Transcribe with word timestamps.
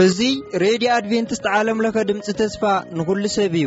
እዙይ 0.00 0.34
ሬድዮ 0.64 0.90
ኣድቨንትስት 0.98 1.46
ዓለም 1.56 1.78
ለኸ 1.84 1.96
ድምፂ 2.10 2.26
ተስፋ 2.42 2.62
ንዂሉ 2.98 3.24
ሰብ 3.36 3.54
እዩ 3.62 3.66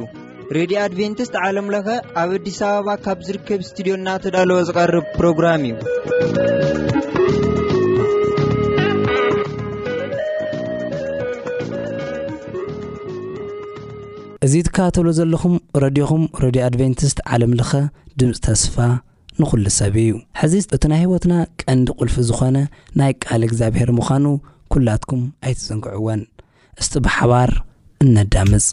ሬድዮ 0.58 0.78
ኣድቨንትስት 0.88 1.36
ዓለም 1.46 1.68
ለኸ 1.76 1.88
ኣብ 2.24 2.32
ኣዲስ 2.38 2.60
ኣበባ 2.72 2.88
ካብ 3.08 3.20
ዝርከብ 3.28 3.62
እስትድዮ 3.68 3.96
ና 4.08 4.18
ተዳለወ 4.26 4.60
ዝቐርብ 4.70 5.06
ፕሮግራም 5.20 5.62
እዩ 5.72 5.76
እካባተብሎ 14.76 15.10
ዘለኹም 15.18 15.56
ረድኹም 15.82 16.24
ረድዮ 16.44 16.62
ኣድቨንቲስት 16.68 17.18
ዓለምለኸ 17.34 17.72
ድምፂ 18.20 18.32
ተስፋ 18.46 18.76
ንዅሉ 19.42 19.66
ሰብ 19.78 19.96
እዩ 20.04 20.12
ሕዚ 20.40 20.54
እቲ 20.76 20.84
ናይ 20.92 21.00
ህይወትና 21.04 21.34
ቀንዲ 21.62 21.88
ቁልፊ 22.00 22.16
ዝኾነ 22.30 22.58
ናይ 23.02 23.12
ቃል 23.26 23.44
እግዚኣብሔር 23.50 23.92
ምዃኑ 23.98 24.26
ኲላትኩም 24.76 25.24
ኣይትፅንግዕወን 25.46 26.24
እስቲ 26.82 26.94
ብሓባር 27.08 27.52
እነዳምፅ 28.06 28.66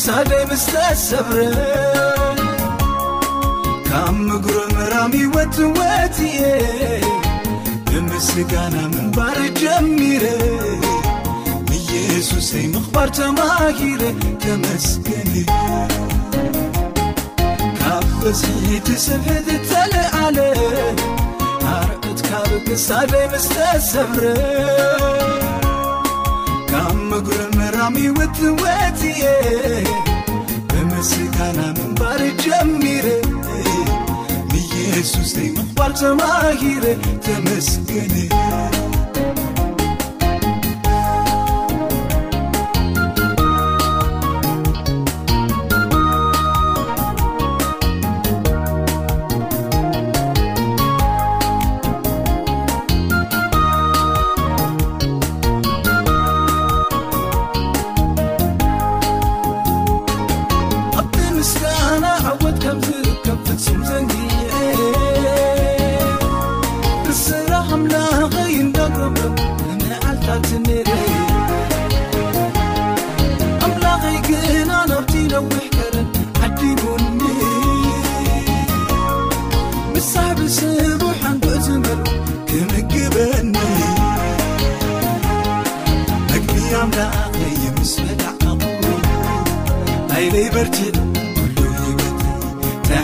ካብ 0.00 0.30
ምጉረ 4.26 4.60
ምራሚወትወትየ 4.74 6.38
ብመስጋና 7.88 8.76
ምንባረ 8.92 9.38
ጀሚረ 9.60 10.24
ኢየሱሰይ 11.78 12.64
ምኽባር 12.74 13.10
ተማሂረ 13.18 14.02
ተመስገን 14.44 15.30
ካብ 17.80 18.06
በስሊትስብህትተል 18.22 19.94
ዓለ 20.22 20.38
አርቅት 21.76 22.22
ካብብሳልቤይ 22.30 23.26
ምስተ 23.34 23.56
ሰብረ 23.92 24.20
መጉረ 27.12 27.40
መራሚወትወትይ 27.58 29.18
በመስካናa 30.70 31.66
ምንባር 31.78 32.20
ጀሚir 32.44 33.06
ኢየሱስ 34.60 35.32
emባል 35.48 35.92
ሰማaሂr 36.02 36.84
ተeመስገን 37.26 38.14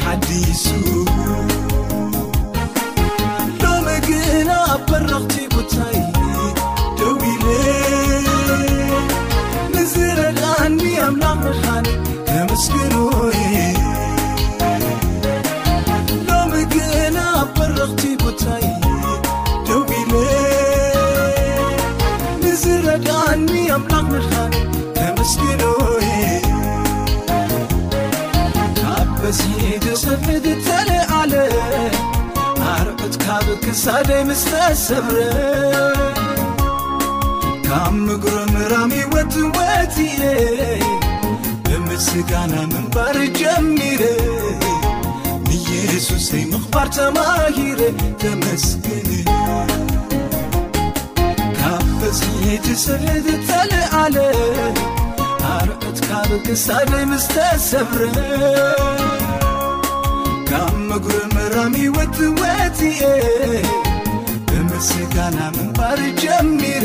حديس 0.08 0.62
ካብ 33.88 34.08
ምጉረ 38.06 38.38
መራሚወትወትየይ 38.54 40.82
በምስጋና 41.66 42.54
መንባር 42.72 43.16
ጀሚረይ 43.40 44.26
ኢየሱሰይ 45.58 46.44
ምቕባር 46.52 46.88
ተማሂረ 46.98 47.80
ተመስገን 48.24 49.08
ካብ 51.60 51.86
በስየትስህትተል 52.02 53.72
ዓለ 54.02 54.16
አርኦት 55.56 55.98
ካብክሳደይ 56.10 57.04
ምስተ 57.12 57.34
ሰብረ 57.70 58.02
ካ 60.48 60.52
መጉረመራሚወትወት 60.90 62.78
በመስጋናa 64.50 65.46
ምንባር 65.56 65.98
ጀሚr 66.22 66.84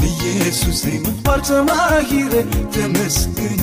ንኢየሱስ 0.00 0.80
mባርተማሂr 1.04 2.32
ተeመስገን 2.74 3.62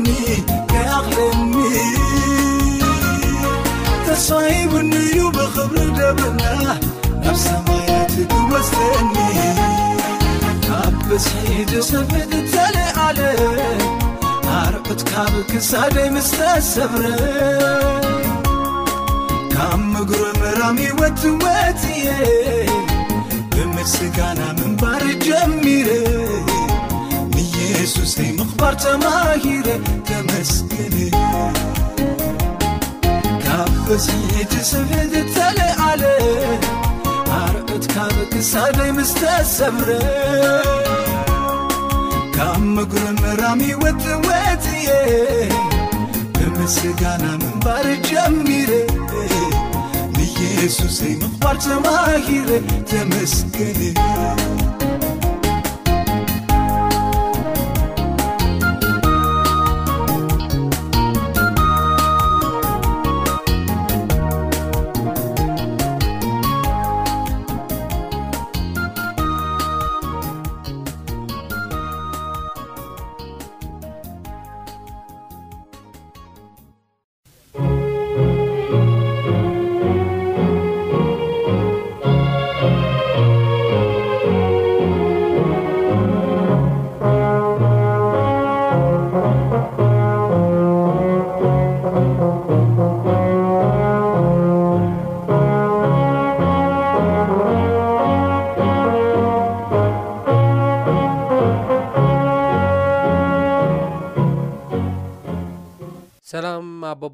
ኒ 0.00 0.04
ይኣቕልኒ 0.26 1.54
ተስይ 4.06 4.54
ውንዩ 4.72 5.16
ብኽብሪ 5.36 5.76
ደብና 5.98 6.42
ኣብ 7.30 7.36
ሰማይትብወስተአኒ 7.44 9.14
ካብ 10.66 10.94
ብስሒትሰፊትዘለየ 11.08 12.94
ዓለ 13.06 13.18
ሃርኦት 14.52 15.02
ካብ 15.10 15.34
ክሳደይ 15.50 16.08
ምስተሰብረ 16.16 17.02
ካብ 19.54 19.80
ምጉሪ 19.92 20.24
በራሚ 20.40 20.80
ወትወትየ 21.00 22.08
ብምስጋና 23.56 24.40
ምንባር 24.60 25.02
ጀሚረ 25.26 25.88
ካብ 27.82 28.30
ብዙየችስብድተል 33.88 35.58
ዓለ 35.86 36.02
ካርኦት 37.30 37.84
ካብክሳደይ 37.94 38.90
ምስተሰምረ 38.98 39.88
ካብ 42.36 42.60
መግረመራሚወትወትየ 42.76 44.88
በመስጋና 46.38 47.24
ምንባር 47.42 47.86
ጀሚረ 48.10 48.70
ንየሱስተይ 50.18 51.14
ምኽባር 51.24 51.56
ተማሂረ 51.66 52.50
ተመስገነያ 52.92 54.08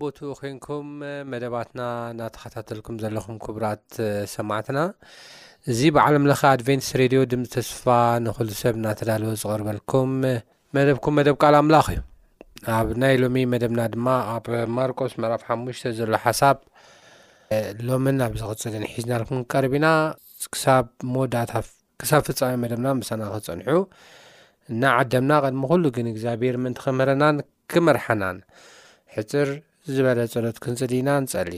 ቦቱኡ 0.00 0.28
ኮይንኩም 0.40 0.88
መደባትና 1.32 1.80
እናተኸታተልኩም 2.12 2.96
ዘለኹም 3.02 3.36
ክቡራት 3.44 3.84
ሰማዕትና 4.34 4.78
እዚ 5.72 5.80
ብዓለምለኻ 5.96 6.40
ኣድቨንት 6.54 6.86
ረድዮ 7.00 7.20
ድም 7.30 7.42
ዝተስፋ 7.46 7.84
ንክሉ 8.26 8.48
ሰብ 8.62 8.74
እናተዳለዎ 8.80 9.30
ዝቕርበልኩም 9.42 10.12
መደብኩም 10.76 11.14
መደብ 11.18 11.36
ካል 11.42 11.54
ኣምላኽ 11.60 11.86
እዩ 11.94 12.00
ኣብ 12.76 12.88
ናይ 13.02 13.14
ሎሚ 13.22 13.36
መደብና 13.52 13.80
ድማ 13.94 14.06
ኣብ 14.34 14.46
ማርቆስ 14.76 15.12
መራፍ 15.24 15.42
ሓሙሽተ 15.48 15.84
ዘሎ 15.98 16.14
ሓሳብ 16.24 16.58
ሎምን 17.90 18.18
ኣብ 18.26 18.32
ዝኽፅልን 18.40 18.84
ሒዝናርኩም 18.92 19.40
ክቀርብ 19.46 19.72
ኢና 19.78 19.86
ክ 20.54 20.84
መወዳታ 21.12 21.52
ክሳብ 22.00 22.22
ፍፃሚ 22.26 22.52
መደብና 22.64 22.88
ምሳና 23.02 23.22
ክፀንሑ 23.36 23.68
ናዓደምና 24.82 25.32
ቀድሚ 25.44 25.62
ኩሉ 25.70 25.84
ግን 25.96 26.06
እግዚኣብሄር 26.12 26.56
ምንቲከምህረናን 26.64 27.36
ክመርሓናን 27.72 28.36
ሕፅር 29.14 29.48
ዝበለ 29.96 30.20
ፀሎት 30.32 30.56
ክንፅል 30.64 30.92
ኢና 30.96 31.10
ንፀሊ 31.24 31.50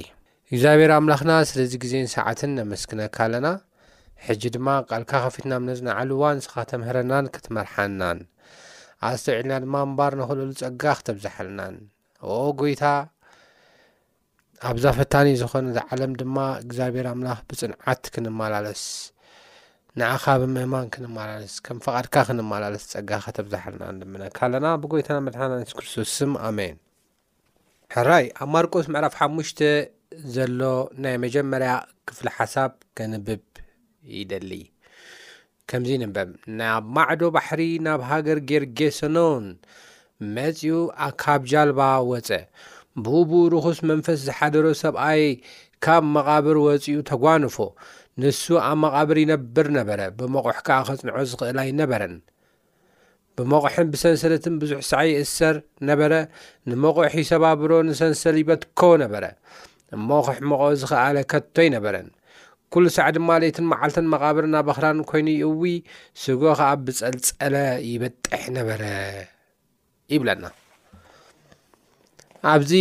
እግዚኣብሔር 0.50 0.90
ኣምላኽና 0.96 1.32
ስለዚ 1.50 1.72
ግዜን 1.82 2.04
ሰዓትን 2.14 2.52
ኣመስክነካ 2.64 3.16
ኣለና 3.24 3.46
ሕጂ 4.26 4.42
ድማ 4.54 4.68
ካልካ 4.90 5.12
ኸፊትና 5.24 5.52
ም 5.62 5.66
ነፅንዕልዋን 5.68 6.38
ስኻ 6.44 6.54
ተምህረናን 6.70 7.26
ክትመርሓናን 7.34 8.18
ኣስተውዕልና 9.08 9.52
ድማ 9.64 9.74
እምባር 9.86 10.12
ንክልሉ 10.20 10.50
ፀጋ 10.60 10.82
ክተብዛሓልናን 10.98 11.74
ኦ 12.34 12.36
ጎይታ 12.60 12.84
ኣብዛ 14.72 14.84
ፈታኒ 14.98 15.28
ዝኾነ 15.40 15.66
ዝዓለም 15.78 16.12
ድማ 16.20 16.36
እግዚኣብሔር 16.64 17.06
ኣምላኽ 17.12 17.38
ብፅንዓት 17.52 18.02
ክንመላለስ 18.16 18.82
ንዓኻ 20.02 20.24
ብምእማን 20.42 20.86
ክንመላለስ 20.96 21.54
ከም 21.66 21.78
ፈቓድካ 21.86 22.14
ክንመላለስ 22.28 22.84
ፀጋ 22.92 23.10
ክተብዛሓልና 23.26 23.82
ድምነካኣለና 24.04 24.66
ብጎይታንመድሓና 24.84 25.52
ስክርስቶስም 25.72 26.34
ኣሜን 26.50 26.76
ሕራይ 27.94 28.26
ኣብ 28.42 28.48
ማርቆስ 28.54 28.86
ምዕራፍ 28.94 29.14
ሓሙሽተ 29.20 29.60
ዘሎ 30.34 30.60
ናይ 31.04 31.14
መጀመርያ 31.22 31.70
ክፍሊ 32.08 32.26
ሓሳብ 32.36 32.72
ከንብብ 32.96 33.42
ይደሊ 34.18 34.50
ከምዚ 35.70 35.90
ይንበብ 35.96 36.28
ናብ 36.58 36.84
ማዕዶ 36.96 37.22
ባሕሪ 37.36 37.60
ናብ 37.86 38.00
ሃገር 38.10 38.38
ጌርጌሰኖን 38.50 39.46
መጺኡ 40.36 40.76
ካብ 41.22 41.42
ጃልባ 41.52 41.80
ወፀ 42.10 42.30
ብቡ 43.08 43.30
ርኹስ 43.54 43.80
መንፈስ 43.90 44.18
ዝሓደሮ 44.28 44.66
ሰብኣይ 44.84 45.22
ካብ 45.86 46.04
መቓብር 46.16 46.58
ወፂኡ 46.66 46.94
ተጓንፎ 47.10 47.56
ንሱ 48.22 48.44
ኣብ 48.68 48.76
መቓብር 48.86 49.18
ይነብር 49.24 49.68
ነበረ 49.80 50.00
ብመቑሕከዓ 50.20 50.78
ኸጽንዖ 50.90 51.14
ዝኽእላ 51.32 51.58
ኣይነበረን 51.68 52.14
ብመቑሑን 53.40 53.86
ብሰንሰልትን 53.92 54.54
ብዙሕ 54.62 54.78
ሰዕ 54.90 55.02
ይእሰር 55.10 55.56
ነበረ 55.88 56.12
ንመቑሒ 56.70 57.04
ይሰባብሮ 57.22 57.72
ንሰንሰል 57.88 58.36
ይበትኮቦ 58.42 58.90
ነበረ 59.04 59.24
መቑሕ 60.08 60.36
መቆ 60.50 60.62
ዝክኣለ 60.80 61.16
ከቶይ 61.32 61.68
ነበረን 61.76 62.08
ኩሉ 62.74 62.84
ሳዕ 62.96 63.06
ድማ 63.16 63.30
ለትን 63.42 63.66
መዓልተን 63.70 64.06
መቓብርን 64.12 64.52
ኣብ 64.58 64.66
በክራን 64.68 64.98
ኮይኑ 65.10 65.28
ይው 65.42 65.54
ስጎ 66.22 66.42
ከዓ 66.58 66.68
ብፀልፀለ 66.84 67.54
ይበጥሕ 67.90 68.42
ነበረ 68.58 68.82
ይብለና 70.14 70.44
ኣብዚ 72.52 72.72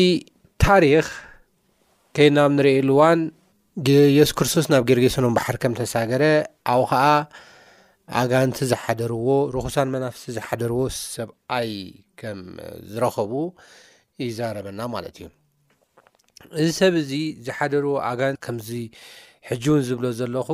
ታሪክ 0.65 1.07
ከይናብ 2.17 2.51
ንሪኢልዋን 2.57 3.19
የሱ 4.19 4.31
ክርስቶስ 4.39 4.65
ናብ 4.71 4.83
ጌርጌሰኖን 4.89 5.35
ባሓር 5.37 5.57
ከም 5.63 5.73
ተሳገረ 5.81 6.23
ኣብ 6.73 6.81
ከዓ 6.91 7.03
ኣጋንቲ 8.21 8.57
ዝሓደርዎ 8.71 9.27
ረኩሳን 9.55 9.89
መናፍስቲ 9.95 10.25
ዝሓደርዎ 10.37 10.81
ሰብኣይ 11.15 11.71
ከም 12.19 12.39
ዝረከቡ 12.91 13.31
ዩዛረበና 14.25 14.79
ማለት 14.95 15.15
እዩ 15.21 15.27
እዚ 16.61 16.67
ሰብ 16.79 16.93
እዚ 17.03 17.11
ዝሓደርዎ 17.47 17.93
ኣጋን 18.09 18.35
ከምዚ 18.45 18.69
ሕጂእውን 19.49 19.81
ዝብሎ 19.89 20.05
ዘለኹ 20.19 20.49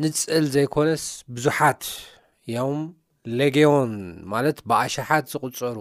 ንፅእል 0.00 0.46
ዘይኮነስ 0.54 1.04
ቡዙሓት 1.34 1.82
ዮም 2.56 2.80
ሌጌዮን 3.40 3.92
ማለት 4.32 4.58
ብኣሸሓት 4.70 5.24
ዝቕፀሩ 5.34 5.78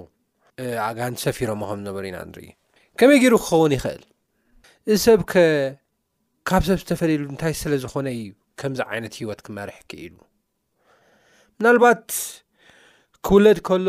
ኣጋንቲ 0.87 1.17
ሰፊሮሞ 1.25 1.61
ከም 1.69 1.79
ዝነበሩ 1.81 2.03
ኢና 2.09 2.17
ንርኢ 2.29 2.49
ከመይ 2.99 3.17
ገይሩ 3.23 3.35
ክኸውን 3.43 3.73
ይክእል 3.77 4.03
እዚ 4.91 4.97
ሰብ 5.07 5.19
ከካብ 5.31 6.61
ሰብ 6.69 6.77
ዝተፈለ 6.83 7.11
እንታይ 7.31 7.53
ስለዝኮነ 7.63 8.07
እዩ 8.19 8.29
ከምዚ 8.61 8.79
ዓይነት 8.91 9.13
ሂወት 9.19 9.39
ክመርሕክ 9.47 9.89
ኢሉ 10.05 10.15
ምናልባት 11.59 12.05
ክውለድ 13.27 13.59
ከሎ 13.67 13.87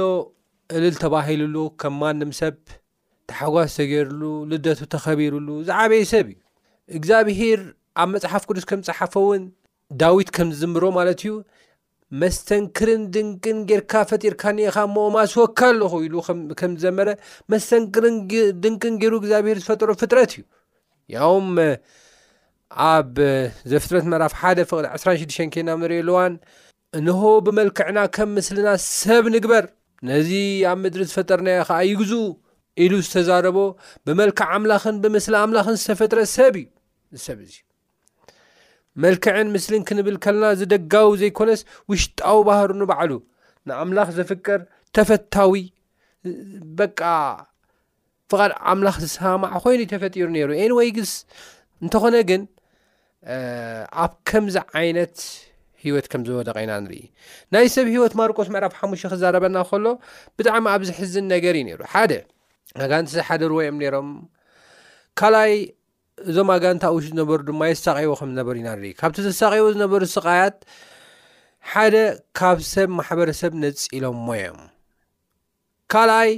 እልል 0.78 0.96
ተባሂሉሉ 1.04 1.56
ከም 1.80 1.94
ማንም 2.00 2.30
ሰብ 2.40 2.56
ተሓጓዝ 3.30 3.70
ተገይሩሉ 3.78 4.22
ልደቱ 4.50 4.80
ተኸቢሩሉ 4.94 5.48
ዝዓበይ 5.68 6.02
ሰብ 6.12 6.26
እዩ 6.32 6.38
እግዚኣብሄር 6.98 7.60
ኣብ 8.02 8.08
መፅሓፍ 8.14 8.42
ቅዱስ 8.50 8.64
ከም 8.70 8.80
ፀሓፈ 8.88 9.12
እውን 9.24 9.42
ዳዊት 10.00 10.28
ከም 10.36 10.48
ዝዝምሮ 10.56 10.84
ማለት 10.98 11.20
እዩ 11.24 11.32
መስተንክርን 12.20 13.02
ድንቅን 13.14 13.58
ጌርካ 13.70 13.92
ፈጢርካ 14.10 14.42
ኒአኻ 14.58 14.76
እሞማስወካ 14.88 15.58
ኣለኹ 15.72 15.92
ኢሉ 16.06 16.14
ከም 16.60 16.72
ዝዘመረ 16.82 17.08
መስተንክርን 17.52 18.16
ድንቅን 18.62 18.94
ገይሩ 19.02 19.12
እግዚኣብሄር 19.22 19.58
ዝፈጥሮ 19.64 19.90
ፍጥረት 20.02 20.32
እዩ 20.38 20.44
ያውም 21.16 21.46
ኣብ 22.88 23.16
ዘፍጥረት 23.70 24.04
መራፍ 24.12 24.32
ሓደ 24.40 24.58
ፍቅድ 24.70 24.84
ዕስራሽድሽተን 24.96 25.50
ኬና 25.54 25.68
ንሪእሉእዋን 25.82 26.34
እንሆ 26.98 27.20
ብመልክዕና 27.46 27.98
ከም 28.14 28.30
ምስልና 28.36 28.68
ሰብ 29.02 29.24
ንግበር 29.34 29.64
ነዚ 30.08 30.30
ኣብ 30.70 30.78
ምድሪ 30.84 31.02
ዝፈጠርናዮ 31.10 31.58
ከዓ 31.68 31.78
ይግዙ 31.88 32.12
ኢሉ 32.84 32.92
ዝተዛረቦ 33.06 33.58
ብመልክዕ 34.06 34.46
ኣምላኽን 34.56 34.96
ብምስሊ 35.04 35.34
ኣምላኽን 35.44 35.76
ዝተፈጥረ 35.82 36.20
ሰብ 36.36 36.54
እዩ 36.62 37.20
ሰብ 37.26 37.38
እዚ 37.46 37.52
መልክዕን 39.02 39.48
ምስሊን 39.54 39.84
ክንብል 39.88 40.16
ከለና 40.24 40.46
ዝደጋዊ 40.60 41.10
ዘይኮነስ 41.22 41.60
ውሽጣዊ 41.90 42.38
ባህሩ 42.48 42.70
ንባዕሉ 42.82 43.12
ንኣምላኽ 43.68 44.08
ዘፍቅር 44.18 44.60
ተፈታዊ 44.96 45.54
በቃ 46.80 47.00
ፍቐድ 48.30 48.52
ኣምላኽ 48.70 48.96
ዝሰማዕ 49.04 49.52
ኮይኑ 49.64 49.80
ዩ 49.82 49.86
ተፈጢሩ 49.94 50.26
ነይሩ 50.36 50.50
ኤን 50.62 50.72
ወይ 50.78 50.90
ግስ 50.96 51.12
እንተኾነ 51.82 52.16
ግን 52.30 52.42
ኣብ 54.02 54.12
ከምዚ 54.28 54.56
ዓይነት 54.80 55.14
ሂወት 55.84 56.06
ከምዝወደቀ 56.12 56.56
ኢና 56.64 56.72
ንርኢ 56.84 57.02
ናይ 57.54 57.66
ሰብ 57.74 57.86
ሂወት 57.94 58.14
ማርቆስ 58.20 58.48
መዕራፍ 58.54 58.72
ሓሙሽተ 58.80 59.06
ክዘረበና 59.12 59.56
ከሎ 59.68 59.86
ብጣዕሚ 60.36 60.64
ኣብ 60.74 60.82
ዝሕዝን 60.88 61.26
ነገር 61.34 61.54
እዩ 61.60 61.64
ነይሩ 61.68 61.80
ሓደ 61.92 62.12
ኣጋንቲዚ 62.84 63.16
ሓደ 63.28 63.42
ርዎ 63.50 63.58
ዮም 63.66 63.76
ነይሮም 63.82 64.08
ካልኣይ 65.20 65.54
እዞም 66.30 66.48
ኣጋንቲ 66.56 66.82
ውሽ 66.96 67.06
ዝነበሩ 67.12 67.38
ድማ 67.50 67.60
የሳቂቦ 67.70 68.10
ከምዝነበሩ 68.20 68.54
ኢና 68.62 68.68
ንርኢ 68.76 68.90
ካብቲ 69.00 69.16
ዘሳቂቦ 69.26 69.66
ዝነበሩ 69.74 70.02
ስቃያት 70.16 70.56
ሓደ 71.70 71.96
ካብ 72.40 72.58
ሰብ 72.72 72.88
ማሕበረሰብ 72.98 73.52
ነፂኢሎሞ 73.62 74.26
ዮም 74.42 74.60
ካልኣይ 75.92 76.32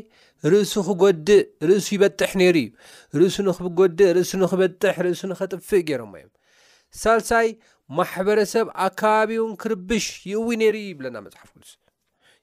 ርእሱ 0.52 0.72
ክጎድእ 0.90 1.42
ርእሱ 1.68 1.86
ይበጥሕ 1.96 2.30
ነይሩ 2.40 2.56
እዩ 2.60 2.70
ርእሱ 3.20 3.36
ንኽጎድእ 3.48 4.08
ርእሱ 4.16 4.32
ንኽበጥሕ 4.44 4.96
ርእሱ 5.06 5.20
ንኸጥፍእ 5.32 5.82
ገይሮምሞ 5.90 6.14
እዮም 6.22 6.32
ሳልሳይ 7.00 7.48
ማሕበረሰብ 7.98 8.66
ኣከባቢውን 8.86 9.52
ክርብሽ 9.62 10.06
ይእው 10.30 10.48
ነይሩ 10.62 10.76
ይብለና 10.88 11.16
መፅሓፍ 11.26 11.50
ስብ 11.70 11.80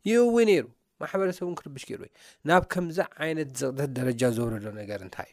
ይእው 0.10 0.36
ነይሩ 0.52 0.66
ማሕበረሰቡን 1.04 1.56
ክርብሽ 1.60 1.84
ገይሩ 1.90 2.02
ወይ 2.06 2.12
ናብ 2.50 2.64
ከምዚ 2.74 2.98
ዓይነት 3.24 3.50
ዘቕጠት 3.62 3.92
ደረጃ 4.00 4.22
ዘብረዶ 4.38 4.66
ነገር 4.82 5.00
እንታይ 5.06 5.30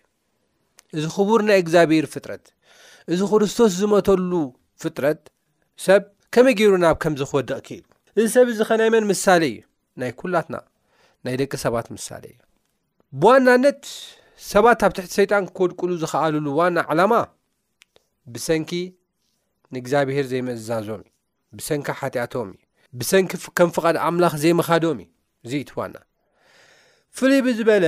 እዩ 0.96 1.00
እዚ 1.00 1.06
ክቡር 1.16 1.40
ናይ 1.48 1.58
እግዚኣብሄር 1.64 2.06
ፍጥረት 2.14 2.44
እዚ 3.12 3.20
ክርስቶስ 3.32 3.72
ዝመተሉ 3.80 4.32
ፍጥረት 4.82 5.22
ሰብ 5.86 6.02
ከመይ 6.34 6.54
ገይሩ 6.60 6.72
ናብ 6.84 6.96
ከምዚ 7.04 7.22
ክወድቕ 7.30 7.58
ክእሉ 7.66 7.84
እዚ 8.20 8.26
ሰብ 8.36 8.46
እዚ 8.52 8.60
ኸናይመን 8.70 9.04
ምሳሌ 9.12 9.42
እዩ 9.54 9.58
ናይ 10.02 10.12
ኩላትና 10.20 10.56
ናይ 11.26 11.34
ደቂ 11.40 11.52
ሰባት 11.64 11.88
ምሳሌ 11.96 12.24
እዩ 12.32 12.36
ብዋናነት 13.20 13.80
ሰባት 14.52 14.80
ኣብ 14.86 14.92
ትሕቲ 14.98 15.12
ሰይጣን 15.20 15.44
ክበልቁሉ 15.56 15.90
ዝኸኣልሉ 16.02 16.46
ዋና 16.60 16.76
ዓላማ 16.92 17.14
ብሰንኪ 18.32 18.70
ንእግዚኣብሄር 19.74 20.26
ዘይመዛዞም 20.32 20.86
ዩ 21.06 21.10
ብሰንኪ 21.58 21.86
ሓጢኣቶም 22.00 22.48
እዩ 22.54 22.60
ብሰንኪ 22.98 23.30
ከም 23.58 23.70
ፍቓድ 23.76 23.96
ኣምላኽ 24.06 24.34
ዘይምካዶም 24.42 24.98
እዩ 25.02 25.08
እዚ 25.44 25.52
ይትዋና 25.62 25.94
ፍሉይ 27.16 27.40
ብዝበለ 27.46 27.86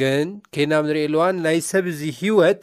ግን 0.00 0.26
ኬናብ 0.54 0.84
ንሪእልዋን 0.88 1.34
ናይ 1.46 1.58
ሰብ 1.70 1.84
እዚ 1.92 2.00
ሂወት 2.20 2.62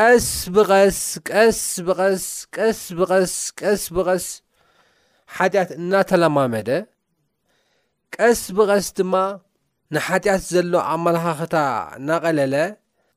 ቀስ 0.00 0.28
ብቀስ 0.54 1.00
ቀስ 1.30 1.60
ብስ 1.86 2.26
ቀስ 2.56 2.80
ብስ 3.00 3.34
ቀስ 3.60 3.82
ብቀስ 3.96 4.26
ሓጢኣት 5.36 5.70
እናተለማመደ 5.80 6.70
ቀስ 8.16 8.42
ብቀስ 8.58 8.86
ድማ 8.98 9.14
ንሓጢኣት 9.94 10.42
ዘሎ 10.52 10.72
ኣመላኻክታ 10.92 11.54
እናቀለለ 11.98 12.54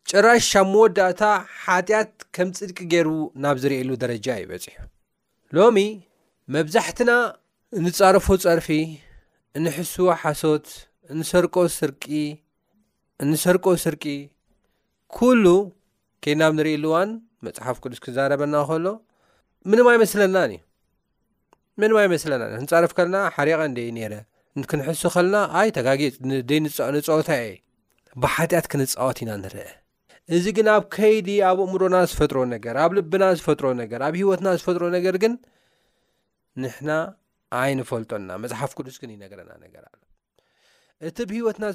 ጭራሽ 0.09 0.47
ኣብ 0.59 0.67
መወዳእታ 0.73 1.23
ሓጢኣት 1.65 2.11
ከም 2.35 2.47
ፅድቂ 2.57 2.77
ገይር 2.93 3.07
ናብ 3.43 3.55
ዝርእሉ 3.63 3.89
ደረጃ 4.03 4.27
ይበፂሑ 4.43 4.75
ሎሚ 5.57 5.77
መብዛሕትና 6.55 7.11
እንፃርፎ 7.79 8.25
ፀርፊ 8.45 8.67
እንሕስዎ 9.57 10.05
ሓሶት 10.21 10.65
ሰርእንሰርቆ 11.29 11.75
ስርቂ 13.83 14.05
ኩሉ 15.17 15.45
ከ 16.23 16.35
ናብ 16.39 16.51
ንርኢሉ 16.57 16.85
እዋን 16.89 17.09
መፅሓፍ 17.45 17.77
ቅዱስ 17.83 17.99
ክዛረበና 18.05 18.55
ከሎ 18.69 18.85
ምንማ 19.69 19.87
ይመስለና 19.97 20.37
እዩ 20.47 20.57
ምንማ 21.81 21.97
ይመስለና 22.07 22.43
ክንፃርፍ 22.61 22.91
ከለና 22.97 23.17
ሓሪቀ 23.35 23.59
እንዴ 23.69 23.79
ነረ 23.97 24.13
ክንሕሱ 24.71 25.03
ከለና 25.15 25.37
ኣይ 25.59 25.69
ተጋጊ 25.77 26.01
ንፀወታ 26.95 27.29
እ 27.49 27.51
ብሓጢኣት 28.23 28.65
ክንፃወት 28.71 29.19
ኢና 29.25 29.31
ንርአ 29.43 29.63
እዚ 30.35 30.45
ግን 30.57 30.67
ኣብ 30.73 30.83
ከይዲ 30.95 31.29
ኣብ 31.47 31.57
እምሮና 31.63 31.95
ዝፈጥሮ 32.09 32.37
ነገር 32.55 32.75
ኣብ 32.83 32.91
ልብና 32.97 33.23
ዝፈጥሮ 33.39 33.65
ነገር 33.79 34.01
ኣብ 34.07 34.13
ሂወትና 34.19 34.47
ዝፈጥሮ 34.59 34.83
ነገር 34.97 35.15
ግን 35.23 35.33
ንሕና 36.63 36.91
ኣይንፈልጦና 37.61 38.29
መፅሓፍ 38.43 38.71
ቅዱስ 38.77 38.95
ግን 39.01 39.09
ይነገረና 39.15 39.51
ነገር 39.65 39.83
ኣሎ 39.89 39.99
እቲ 41.09 41.17
ብሂወትና 41.31 41.65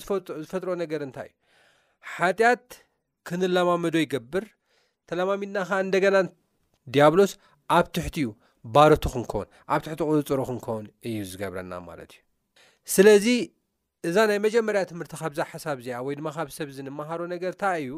ዝፈጥሮ 0.44 0.70
ነገር 0.82 1.00
እንታይ 1.08 1.30
እዩ 1.32 2.08
ሓጢኣት 2.14 2.66
ክንለማመዶ 3.28 3.94
ይገብር 4.04 4.44
ተላማሚድና 5.10 5.58
ከዓ 5.68 5.78
እንደገና 5.86 6.16
ዲያብሎስ 6.94 7.32
ኣብ 7.78 7.86
ትሕቲ 7.96 8.16
እዩ 8.24 8.30
ባረቱ 8.76 9.04
ክንከውን 9.14 9.48
ኣብ 9.74 9.80
ትሕቲ 9.86 10.00
ቁፅሩ 10.08 10.40
ክንከውን 10.50 10.86
እዩ 11.10 11.16
ዝገብረና 11.32 11.74
ማለት 11.90 12.10
እዩ 12.16 12.22
ስለዚ 12.96 13.26
እዛ 14.08 14.16
ናይ 14.30 14.38
መጀመርያ 14.48 14.80
ትምህርቲ 14.92 15.12
ካብዛ 15.20 15.40
ሓሳብ 15.52 15.76
እዚኣ 15.82 15.96
ወይ 16.08 16.14
ድማ 16.20 16.28
ካብ 16.38 16.48
ሰብ 16.58 16.68
ዝንማሃሮ 16.78 17.20
ነገር 17.34 17.52
እንታ 17.54 17.64
እዩ 17.84 17.92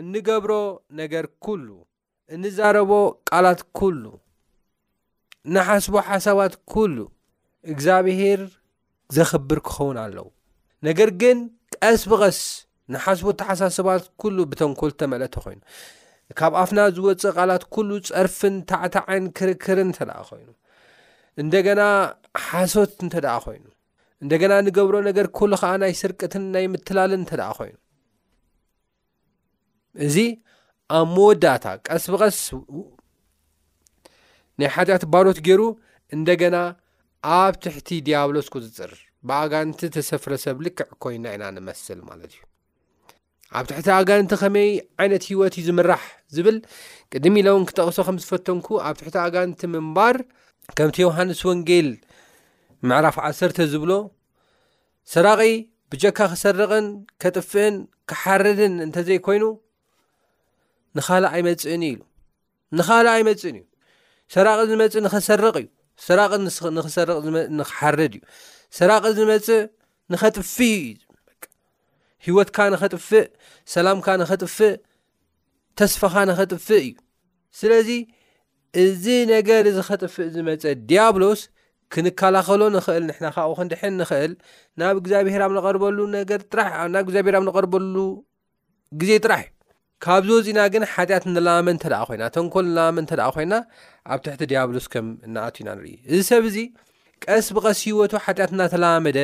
እንገብሮ 0.00 0.52
ነገር 1.00 1.26
ኩሉ 1.44 1.68
እንዛረቦ 2.36 2.90
ቃላት 3.28 3.60
ኩሉ 3.80 4.02
ንሓስቦ 5.56 5.94
ሓሳባት 6.08 6.54
ኩሉ 6.72 6.96
እግዚኣብሄር 7.72 8.40
ዘክብር 9.16 9.58
ክኸውን 9.66 9.98
ኣለዉ 10.04 10.26
ነገር 10.88 11.10
ግን 11.22 11.38
ቀስ 11.82 12.02
ብቀስ 12.10 12.40
ንሓስቦ 12.94 13.26
ተሓሳስባት 13.40 14.04
ኩሉ 14.22 14.36
ብተንኮልተመለቶ 14.50 15.34
ኮይኑ 15.46 15.60
ካብ 16.38 16.52
ኣፍና 16.62 16.80
ዝወፅእ 16.96 17.32
ቓላት 17.38 17.62
ኩሉ 17.74 17.90
ፀርፍን 18.08 18.54
ታዕታዕን 18.70 19.24
ክርክርን 19.38 19.84
እንተ 19.88 19.98
ደኣ 20.10 20.14
ኮይኑ 20.30 20.48
እንደገና 21.42 21.80
ሓሶት 22.46 22.94
እንተ 23.06 23.14
ደኣ 23.26 23.34
ኮይኑ 23.46 23.66
እንደገና 24.24 24.52
ንገብሮ 24.66 24.94
ነገር 25.08 25.26
ኩሉ 25.38 25.52
ከዓ 25.62 25.72
ናይ 25.82 25.92
ስርቅትን 26.02 26.44
ናይ 26.54 26.66
ምትላልን 26.74 27.20
እንተ 27.24 27.32
ደኣ 27.40 27.50
ኮይኑ 27.58 27.76
እዚ 30.06 30.16
ኣብ 30.98 31.06
መወዳእታ 31.16 31.64
ቀስ 31.86 32.04
ብቀስ 32.12 32.38
ናይ 34.60 34.68
ሓጢኣት 34.74 35.04
ባሮት 35.12 35.38
ገይሩ 35.46 35.60
እንደገና 36.16 36.56
ኣብ 37.40 37.54
ትሕቲ 37.64 37.88
ዲያብሎስ 38.06 38.46
ኩፅፅር 38.54 38.92
ብኣጋንቲ 39.28 39.80
ተሰፍረሰብ 39.96 40.56
ልክዕ 40.66 40.88
ኮይና 41.02 41.24
ኢና 41.36 41.44
ንመስል 41.56 42.00
ማለት 42.08 42.30
እዩ 42.36 42.40
ኣብ 43.58 43.64
ትሕቲ 43.70 43.88
ኣጋንቲ 43.98 44.32
ከመይ 44.42 44.70
ዓይነት 45.02 45.24
ሂወት 45.30 45.54
ዩ 45.60 45.62
ዝምራሕ 45.68 46.02
ዝብል 46.36 46.56
ቅድሚ 47.12 47.34
ኢለውን 47.42 47.64
ክጠቕሶ 47.68 47.98
ከም 48.08 48.18
ዝፈተንኩ 48.22 48.66
ኣብ 48.88 48.96
ትሕቲ 49.00 49.16
ኣጋንቲ 49.26 49.60
ምንባር 49.74 50.16
ከምቲ 50.78 50.96
ዮሃንስ 51.06 51.40
ወንጌል 51.50 51.88
ምዕራፍ 52.88 53.16
ዓሰርተ 53.28 53.58
ዝብሎ 53.72 53.92
ስራቒ 55.12 55.40
ብጀካ 55.92 56.18
ክሰረቕን 56.32 56.86
ከጥፍእን 57.22 57.76
ክሓርድን 58.10 58.74
እንተዘይኮይኑ 58.86 59.44
ንኻልእ 60.96 61.30
ኣይመፅእን 61.34 61.82
ኢሉ 61.90 62.00
ንኻልእ 62.78 63.12
ኣይመፅእን 63.16 63.56
እዩ 63.60 63.66
ሰራቕ 64.34 64.58
ዝመፅእ 64.70 65.02
ንኸሰርቕ 65.06 65.54
እዩ 65.60 65.66
ሰራቕ 66.06 66.30
ንክሰርቕ 66.76 67.16
ንክሓርድ 67.58 68.00
እዩ 68.18 68.22
ስራቕ 68.78 69.04
ዝመፅእ 69.18 69.62
ንኸጥፍዩ 70.12 70.82
ሂወትካ 72.26 72.56
ንኸጥፍእ 72.72 73.26
ሰላምካ 73.74 74.06
ንኸጥፍእ 74.22 74.72
ተስፋኻ 75.78 76.14
ንኸጥፍእ 76.30 76.84
እዩ 76.88 76.92
ስለዚ 77.58 77.88
እዚ 78.84 79.04
ነገር 79.34 79.62
ዚ 79.76 79.78
ኸጥፍእ 79.88 80.28
ዝመፀ 80.34 80.62
ዲያብሎስ 80.88 81.40
ክንከላኸሎ 81.94 82.62
ንክእል 82.76 83.02
ንሕና 83.08 83.26
ካብ 83.34 83.46
ኡ 83.52 83.52
ክንድሕን 83.58 83.94
ንክእል 84.00 84.32
ናብ 84.80 84.94
እግዚኣብሄር 85.00 85.42
ኣብ 85.46 85.52
ነቐርበሉ 85.58 85.98
ነገ 86.16 86.30
ራ 86.58 86.68
ናብ 86.94 87.04
እግዚኣብሄር 87.08 87.34
ኣብ 87.38 87.44
ነቐርበሉ 87.48 87.94
ግዜ 89.00 89.10
ጥራሕእዩ 89.24 89.48
ካብዚ 90.04 90.30
ወፅና 90.38 90.60
ግን 90.72 90.82
ሓጢኣት 90.94 91.24
ንላመን 91.36 91.78
እተ 91.80 91.84
ኮና 92.10 92.22
ተንኮል 92.34 92.64
እንላመን 92.68 93.04
እተ 93.08 93.12
ኮና 93.36 93.52
ኣብ 94.12 94.20
ትሕቲ 94.24 94.42
ዲያብሎስ 94.50 94.86
ከም 94.92 95.06
እናኣት 95.26 95.56
ኢና 95.60 95.68
ንርኢ 95.76 95.90
እዚ 96.12 96.20
ሰብ 96.30 96.44
እዚ 96.50 96.56
ቀስ 97.24 97.46
ብቀስ 97.56 97.78
ሂወቱ 97.86 98.12
ሓጢት 98.24 98.50
እዳተላመደ 98.56 99.18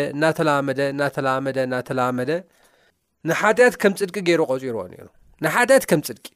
እተላተተላመደ 0.92 2.30
ንሓጢት 3.28 3.74
ከም 3.82 3.92
ፅድቂ 4.00 4.16
ገይሩ 4.28 4.40
ቆፂርዎ 4.50 4.80
ንሓጢት 5.46 5.84
ከም 5.92 6.00
ፅድቂ 6.08 6.26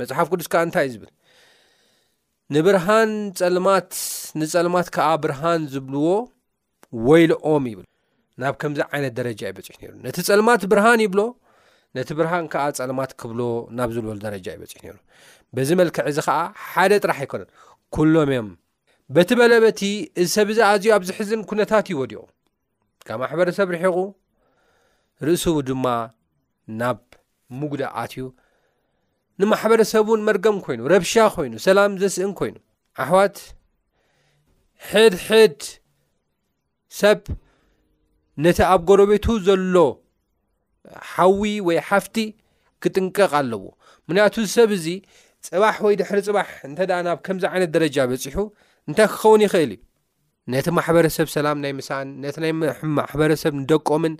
መፅሓፍ 0.00 0.26
ቅዱስካዓ 0.32 0.60
እንታይ 0.66 0.86
እዩ 0.88 0.94
ዝብል 0.96 1.10
ንብርሃን 2.54 3.10
ፀልማት 3.40 3.90
ንፀልማት 4.40 4.86
ከዓ 4.94 5.08
ብርሃን 5.24 5.62
ዝብልዎ 5.72 6.06
ወይልኦም 7.08 7.64
ይብል 7.72 7.86
ናብ 8.42 8.54
ከምዚ 8.62 8.80
ዓይነት 8.92 9.12
ደረጃ 9.20 9.40
ይበፅሒ 9.50 9.80
ሩ 9.90 9.92
ነቲ 10.06 10.16
ፀልማት 10.30 10.62
ብርሃን 10.72 11.00
ይብሎ 11.06 11.20
ነቲ 11.96 12.08
ብርሃን 12.18 12.46
ከዓ 12.52 12.64
ፀለማት 12.78 13.10
ክብሎ 13.20 13.40
ናብ 13.76 13.90
ዝልበሉ 13.96 14.18
ደረጃ 14.26 14.46
ይበፂሕ 14.54 14.80
ነይሩ 14.84 14.96
በዚ 15.56 15.68
መልክዕ 15.80 16.02
እዚ 16.10 16.18
ከዓ 16.26 16.38
ሓደ 16.70 16.92
ጥራሕ 17.04 17.18
ኣይኮነን 17.24 17.48
ኩሎም 17.96 18.28
እዮም 18.34 18.48
በቲ 19.14 19.30
በለበቲ 19.40 19.80
እዚ 20.20 20.28
ሰብ 20.36 20.48
እዛ 20.52 20.58
ኣዝዩ 20.72 20.90
ኣብዚ 20.96 21.10
ሕዝን 21.18 21.42
ኩነታት 21.50 21.86
ይወዲቑ 21.92 22.22
ካብ 23.06 23.20
ማሕበረሰብ 23.22 23.68
ርሕቑ 23.74 23.96
ርእሱቡ 25.26 25.56
ድማ 25.68 25.86
ናብ 26.80 27.00
ምጉዳኣትእዩ 27.60 28.24
ንማሕበረሰብን 29.42 30.20
መርገም 30.28 30.56
ኮይኑ 30.66 30.80
ረብሻ 30.94 31.14
ኮይኑ 31.36 31.54
ሰላም 31.66 31.92
ዘስእን 32.02 32.32
ኮይኑ 32.38 32.56
ኣሕዋት 33.02 33.36
ሕድሕድ 34.90 35.60
ሰብ 37.00 37.20
ነቲ 38.44 38.58
ኣብ 38.72 38.80
ጎረቤቱ 38.90 39.26
ዘሎ 39.46 39.74
ሓዊ 41.14 41.42
ወይ 41.68 41.78
ሓፍቲ 41.88 42.16
ክጥንቀቅ 42.82 43.30
ኣለዎ 43.40 43.62
ምክንያቱ 44.08 44.34
ሰብ 44.56 44.70
እዚ 44.78 44.86
ፅባሕ 45.48 45.76
ወይ 45.86 45.94
ድሕሪ 46.00 46.18
ፅባሕ 46.28 46.48
እንተ 46.68 46.78
ናብ 47.08 47.18
ከምዚ 47.26 47.44
ዓይነት 47.52 47.70
ደረጃ 47.76 47.96
በፂሑ 48.10 48.38
እንታይ 48.88 49.08
ክኸውን 49.12 49.42
ይክእል 49.46 49.72
እዩ 49.76 49.78
ነቲ 50.52 50.66
ማሕበረሰብ 50.78 51.26
ሰላም 51.36 51.56
ናይ 51.64 51.72
ምሳን 51.80 52.06
ነቲ 52.22 52.36
ናይ 52.44 52.52
ማሕበረሰብ 53.00 53.52
ንደቆምን 53.62 54.14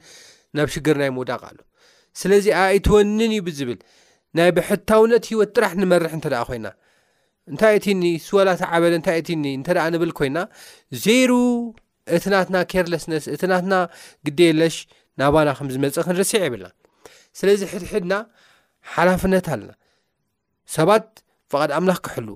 ናብ 0.58 0.68
ሽግር 0.74 0.96
ናይ 1.02 1.10
ምውዳቅ 1.16 1.42
ኣሉ 1.48 1.58
ስለዚ 2.20 2.46
ኣይትወንን 2.64 3.30
እዩ 3.36 3.40
ብዝብል 3.48 3.80
ናይ 4.38 4.50
ብሕታውነት 4.58 5.24
ሂወት 5.30 5.50
ጥራሕ 5.56 5.72
ንመርሕ 5.80 6.12
እንተደኣ 6.18 6.42
ኮይና 6.50 6.68
እንታይ 7.52 7.74
እትኒ 7.78 8.04
ስወላቲ 8.28 8.60
ዓበለ 8.76 8.94
እንታይ 9.00 9.18
እትኒ 9.20 9.44
እንተደኣ 9.58 9.84
ንብል 9.94 10.10
ኮይና 10.18 10.38
ዘይሩ 11.04 11.32
እትናትና 12.16 12.56
ኬርለስነስ 12.72 13.24
እትናትና 13.34 13.74
ግደ 14.26 14.40
የለሽ 14.50 14.76
ናባና 15.20 15.48
ከም 15.58 15.68
ዝመፅእ 15.74 16.04
ክንርስዕ 16.08 16.40
ይብልና 16.46 16.66
ስለዚ 17.38 17.60
ሕድሕድና 17.72 18.14
ሓላፍነት 18.94 19.46
ኣለና 19.54 19.72
ሰባት 20.76 21.06
ፍቓድ 21.52 21.70
ኣምላኽ 21.78 21.98
ክሕሉ 22.06 22.28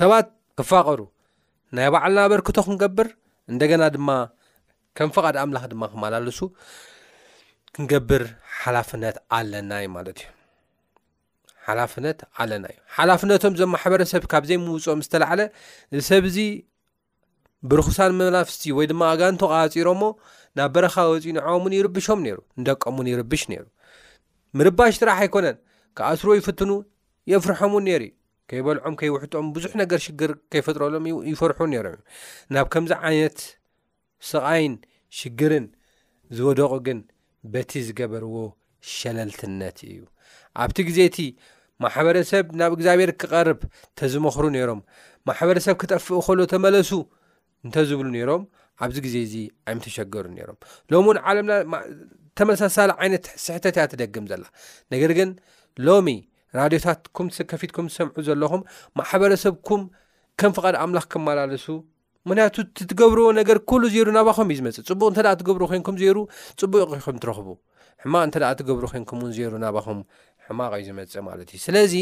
ሰባት 0.00 0.28
ክፋቐሩ 0.58 1.00
ናይ 1.76 1.88
ባዕልና 1.94 2.20
በርክቶ 2.32 2.56
ክንገብር 2.66 3.08
እንደገና 3.52 3.82
ድማ 3.96 4.10
ከም 4.98 5.10
ፍቓድ 5.16 5.36
ኣምላኽ 5.44 5.64
ድማ 5.72 5.82
ክመላልሱ 5.92 6.40
ክንገብር 7.76 8.24
ሓላፍነት 8.60 9.16
ኣለናዩ 9.36 9.86
ማለት 9.96 10.20
እዩ 10.22 10.28
ሓላፍነት 11.66 12.18
ኣለና 12.42 12.64
እዩ 12.72 12.78
ሓላፍነቶም 12.96 13.56
ዘማሕበረሰብ 13.60 14.22
ካብ 14.32 14.44
ዘይምውፅኦም 14.50 15.02
ዝተላዓለ 15.06 15.40
እዚሰብዚ 15.96 16.36
ብርክሳን 17.70 18.12
መላፍስቲ 18.20 18.62
ወይ 18.76 18.86
ድማ 18.92 19.02
ኣጋንቶ 19.14 19.40
ቀፂሮሞ 19.72 20.02
ናብ 20.58 20.70
በረኻዊ 20.74 21.08
ወፂኡ 21.12 21.34
ንዕቦን 21.36 21.72
ይርብሾም 21.78 22.20
ነይሩ 22.26 22.38
ንደቀምን 22.60 23.06
ይርብሽ 23.12 23.42
ነይሩ 23.50 23.64
ምርባሽ 24.58 24.94
ጥራሕ 25.00 25.16
ኣይኮነን 25.24 25.56
ካብኣስሮ 25.98 26.28
ይፍትኑ 26.38 26.70
የፍርሖምን 27.32 27.84
ነይሩ 27.88 28.02
እዩ 28.08 28.12
ከይበልዖም 28.50 28.94
ከይውሕጥኦም 29.00 29.48
ብዙሕ 29.56 29.72
ነገር 29.82 29.98
ሽግር 30.06 30.30
ከይፈጥረሎም 30.52 31.04
ይፍርሑ 31.32 31.58
ነይሮም 31.72 31.94
እዩ 31.94 32.00
ናብ 32.54 32.66
ከምዚ 32.72 32.92
ዓይነት 33.08 33.38
ስቓይን 34.30 34.74
ሽግርን 35.18 35.66
ዝወደቑ 36.36 36.72
ግን 36.86 36.98
በቲ 37.52 37.70
ዝገበርዎ 37.86 38.36
ሸለልትነት 38.94 39.78
እዩ 39.90 40.00
ኣብቲ 40.62 40.78
ግዜ 40.88 40.98
እቲ 41.10 41.18
ማሕበረሰብ 41.84 42.46
ናብ 42.60 42.72
እግዚኣብሔር 42.76 43.10
ክቐርብ 43.20 43.60
እተዝመኽሩ 43.90 44.44
ነይሮም 44.56 44.80
ማሕበረሰብ 45.28 45.74
ክጠፍኡ 45.82 46.10
ከሎ 46.26 46.40
ተመለሱ 46.52 46.90
እንተ 47.66 47.74
ዝብሉ 47.88 48.06
ነይሮም 48.16 48.42
ኣብዚ 48.84 48.96
ግዜ 49.06 49.16
እዚ 49.26 49.34
ኣይም 49.68 49.78
ተሸገሩ 49.84 50.24
ነይሮም 50.36 50.58
ሎሚ 50.92 51.04
እውን 51.12 51.18
ዓለምና 51.30 51.74
ተመሳሳሊ 52.38 52.90
ዓይነት 53.02 53.24
ስሕተት 53.44 53.76
እያ 53.78 53.84
ትደግም 53.92 54.24
ዘላ 54.30 54.44
ነገር 54.92 55.10
ግን 55.18 55.30
ሎሚ 55.86 56.08
ራድዮታትኩም 56.58 57.26
ከፊትኩም 57.50 57.86
ዝሰምዑ 57.92 58.16
ዘለኹም 58.28 58.62
ማሕበረሰብኩም 59.00 59.82
ከም 60.40 60.52
ፍቓድ 60.58 60.76
ኣምላኽ 60.84 61.06
ክመላለሱ 61.12 61.66
ምክንያቱ 62.28 62.56
ትትገብርዎ 62.78 63.26
ነገር 63.40 63.58
ኩሉ 63.70 63.82
ዜይሩ 63.92 64.08
ናባኹም 64.16 64.48
እዩ 64.52 64.56
ዝመፅእ 64.60 64.84
ፅቡቅ 64.90 65.08
እንተ 65.10 65.20
ትገብሩ 65.40 65.62
ኮይንኩም 65.70 65.96
ዜይሩ 66.00 66.18
ፅቡቅ 66.62 66.80
ኮኹም 66.92 67.16
ትረክቡ 67.24 67.48
ሕማቅ 68.02 68.22
እንተደ 68.28 68.44
ትገብሩ 68.58 68.84
ኮንኩም 68.94 69.20
እውን 69.24 69.32
ዜይሩ 69.36 69.52
ናባኹም 69.64 70.00
ሕማቕ 70.46 70.72
እዩ 70.80 70.84
ዝመፅእ 70.88 71.22
ማለት 71.28 71.48
እዩ 71.54 71.60
ስለዚ 71.66 71.94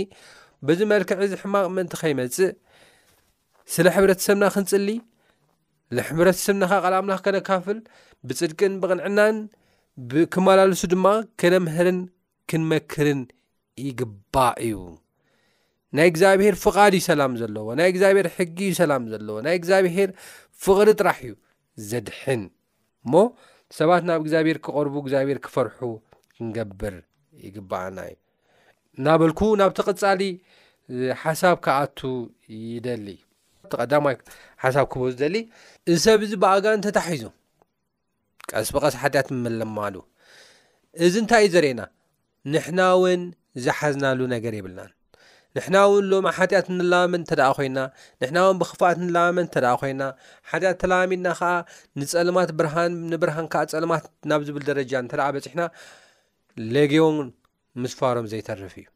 ብዚ 0.69 0.81
መልክዕ 0.93 1.19
እዚ 1.27 1.35
ሕማቕ 1.43 1.67
ምእንቲ 1.77 1.95
ከይመፅእ 2.03 2.51
ስለ 3.75 3.87
ሕብረተሰብና 3.97 4.45
ክንፅሊ 4.57 4.89
ንሕብረት 5.97 6.39
ስብናኻ 6.45 6.71
ቀል 6.87 6.95
ምላኽ 7.05 7.21
ከነካፍል 7.27 7.79
ብፅድቅን 8.29 8.73
ብቕንዕናን 8.81 9.37
ክመላልሱ 10.33 10.81
ድማ 10.93 11.07
ክነ 11.41 11.55
ምህርን 11.67 11.99
ክንመክርን 12.51 13.21
ይግባእ 13.87 14.55
እዩ 14.67 14.75
ናይ 15.97 16.07
እግዚኣብሄር 16.13 16.55
ፍቓድ 16.65 16.93
ዩ 16.99 17.01
ሰላም 17.11 17.33
ዘለዎ 17.41 17.67
ናይ 17.79 17.89
እግዚኣብሔር 17.93 18.27
ሕጊ 18.37 18.59
ዩ 18.71 18.73
ሰላም 18.81 19.05
ዘለዎ 19.13 19.37
ናይ 19.47 19.57
እግዚኣብሄር 19.61 20.11
ፍቕሪ 20.65 20.89
ጥራሕ 21.01 21.21
እዩ 21.27 21.33
ዘድሕን 21.91 22.43
እሞ 23.05 23.15
ሰባት 23.79 24.03
ናብ 24.09 24.21
እግዚኣብሔር 24.25 24.59
ክቐርቡ 24.67 24.95
እግዚኣብሔር 25.05 25.41
ክፈርሑ 25.47 25.79
ክንገብር 26.35 26.97
ይግባእና 27.47 27.99
እዩ 28.11 28.17
እናበልኩ 29.01 29.41
ናብቲ 29.63 29.81
ቕፃሊ 29.89 30.23
ሓሳብ 31.23 31.57
ካኣቱ 31.65 31.99
ይደሊ 32.77 33.09
ተቀዳማይ 33.73 34.17
ሓሳብ 34.65 34.85
ክበ 34.93 35.05
ዝደሊ 35.15 35.37
እዚ 35.93 35.99
ሰብ 36.07 36.21
እዚ 36.27 36.33
ብኣጋ 36.43 36.65
እተታሒዙ 36.79 37.25
ቀስ 38.53 38.69
ብቀስ 38.75 38.95
ሓጢኣት 39.03 39.29
መለማሉ 39.45 39.95
እዚ 41.07 41.15
እንታይ 41.23 41.43
እዩ 41.47 41.53
ዘርአየና 41.55 41.83
ንሕና 42.53 42.81
እውን 42.97 43.23
ዝሓዝናሉ 43.65 44.21
ነገር 44.35 44.53
ይብልና 44.59 44.81
ንሕና 45.57 45.77
ውን 45.91 46.05
ሎማ 46.11 46.29
ሓጢኣት 46.39 46.67
እንላባመን 46.73 47.23
እተደ 47.27 47.41
ኮይና 47.59 47.79
ንሕና 48.21 48.37
እውን 48.47 48.59
ብክፋት 48.63 48.97
ንላባመን 49.05 49.47
እተኣ 49.49 49.67
ኮይና 49.83 50.03
ሓጢኣት 50.51 50.79
ተላሚድና 50.83 51.29
ከዓ 51.39 51.51
ንፀለማት 52.01 52.51
ንብርሃን 53.13 53.49
ዓ 53.63 53.65
ፀለማት 53.77 54.05
ናብ 54.33 54.43
ዝብል 54.49 54.65
ደረጃ 54.71 54.93
እንተዓ 55.05 55.29
በፅሕና 55.37 55.63
ለጊቦ 56.75 57.07
ምስፋሮም 57.85 58.27
ዘይተርፍ 58.35 58.77
እዩ 58.83 58.87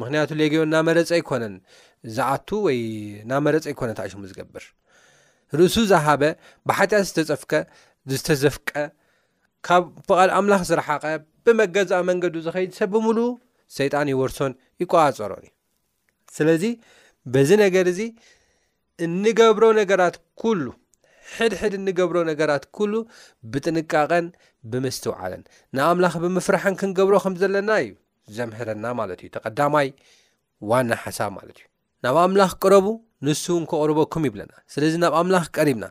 ምክንያቱ 0.00 0.30
ሌጌዮን 0.40 0.70
ና 0.74 0.80
መረፀ 0.88 1.10
ይኮነን 1.20 1.54
ዝዓቱ 2.16 2.48
ወይ 2.66 2.78
ና 3.30 3.40
መረፀ 3.46 3.64
ይኮነ 3.72 3.90
ታይሽሙ 4.00 4.20
ዝገብር 4.30 4.64
ርእሱ 5.58 5.76
ዝሃበ 5.92 6.22
ብሓጢያት 6.70 7.06
ዝተፀፍከ 7.10 7.52
ዝተዘፍቀ 8.12 8.70
ካብ 9.66 9.84
ቓል 10.16 10.30
ኣምላኽ 10.38 10.60
ዝረሓቐ 10.68 11.04
ብመገዛኣ 11.46 12.00
መንገዱ 12.10 12.34
ዝኸይድ 12.46 12.70
ሰብ 12.78 12.90
ብምሉ 12.94 13.18
ሰይጣን 13.78 14.08
ይወርሶን 14.12 14.52
ይቋፀሮን 14.82 15.42
እዩ 15.48 15.50
ስለዚ 16.36 16.64
በዚ 17.32 17.50
ነገር 17.64 17.86
እዚ 17.92 18.00
እንገብሮ 19.06 19.64
ነገራት 19.80 20.16
ኩሉ 20.42 20.64
ሕድሕድ 21.36 21.74
እንገብሮ 21.78 22.16
ነገራት 22.30 22.64
ኩሉ 22.76 22.92
ብጥንቃቐን 23.52 24.26
ብምስትውዓለን 24.70 25.42
ንኣምላኽ 25.76 26.14
ብምፍራሓን 26.24 26.78
ክንገብሮ 26.80 27.14
ከም 27.24 27.34
ዘለና 27.42 27.70
እዩ 27.84 27.92
ዘምህረና 28.36 28.86
ማለት 29.00 29.20
እዩ 29.24 29.28
ተቀዳማይ 29.36 29.88
ዋና 30.70 30.90
ሓሳብ 31.04 31.30
ማለት 31.38 31.56
እዩ 31.60 31.66
ናብ 32.04 32.16
ኣምላኽ 32.26 32.50
ቅረቡ 32.62 32.86
ንሱ 33.26 33.44
እውን 33.52 33.64
ከቕርበኩም 33.70 34.22
ይብለና 34.28 34.52
ስለዚ 34.74 34.94
ናብ 35.04 35.14
ኣምላኽ 35.20 35.44
ቀሪብና 35.56 35.86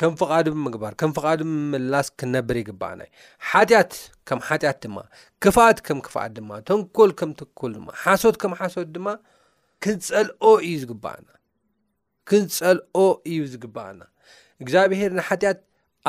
ከም 0.00 0.12
ፍቃድ 0.20 0.46
ምግባር 0.64 0.92
ከም 1.00 1.10
ፍቃዱ 1.16 1.38
ምምላስ 1.52 2.06
ክነብር 2.18 2.56
ይግበአና 2.60 3.00
እዩ 3.06 3.10
ሓጢት 3.50 3.92
ከም 4.28 4.38
ሓጢት 4.48 4.76
ድማ 4.84 4.96
ክፍኣት 5.44 5.78
ከም 5.86 5.98
ክፍኣት 6.06 6.30
ድማ 6.36 6.50
ተንኮል 6.68 7.10
ከም 7.20 7.30
ተንኮልድማ 7.40 7.86
ሓሶት 8.02 8.36
ከም 8.42 8.52
ሓሶት 8.60 8.88
ድማ 8.96 9.06
ክንፀልኦ 9.84 10.44
እዩ 10.68 10.74
ዝግአናክንፀልኦ 10.82 12.96
እዩ 13.30 13.38
ዝግበአና 13.54 14.00
እግዚኣብሄር 14.62 15.10
ንሓጢአት 15.18 15.58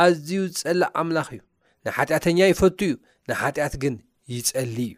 ኣዝዩ 0.03 0.29
ዝፀላእ 0.57 0.91
ኣምላኽ 1.01 1.27
እዩ 1.35 1.41
ንሓጢአተኛ 1.87 2.39
ይፈቱ 2.53 2.79
እዩ 2.87 2.93
ንሓጢአት 3.29 3.73
ግን 3.83 3.95
ይፀሊ 4.35 4.77
እዩ 4.93 4.97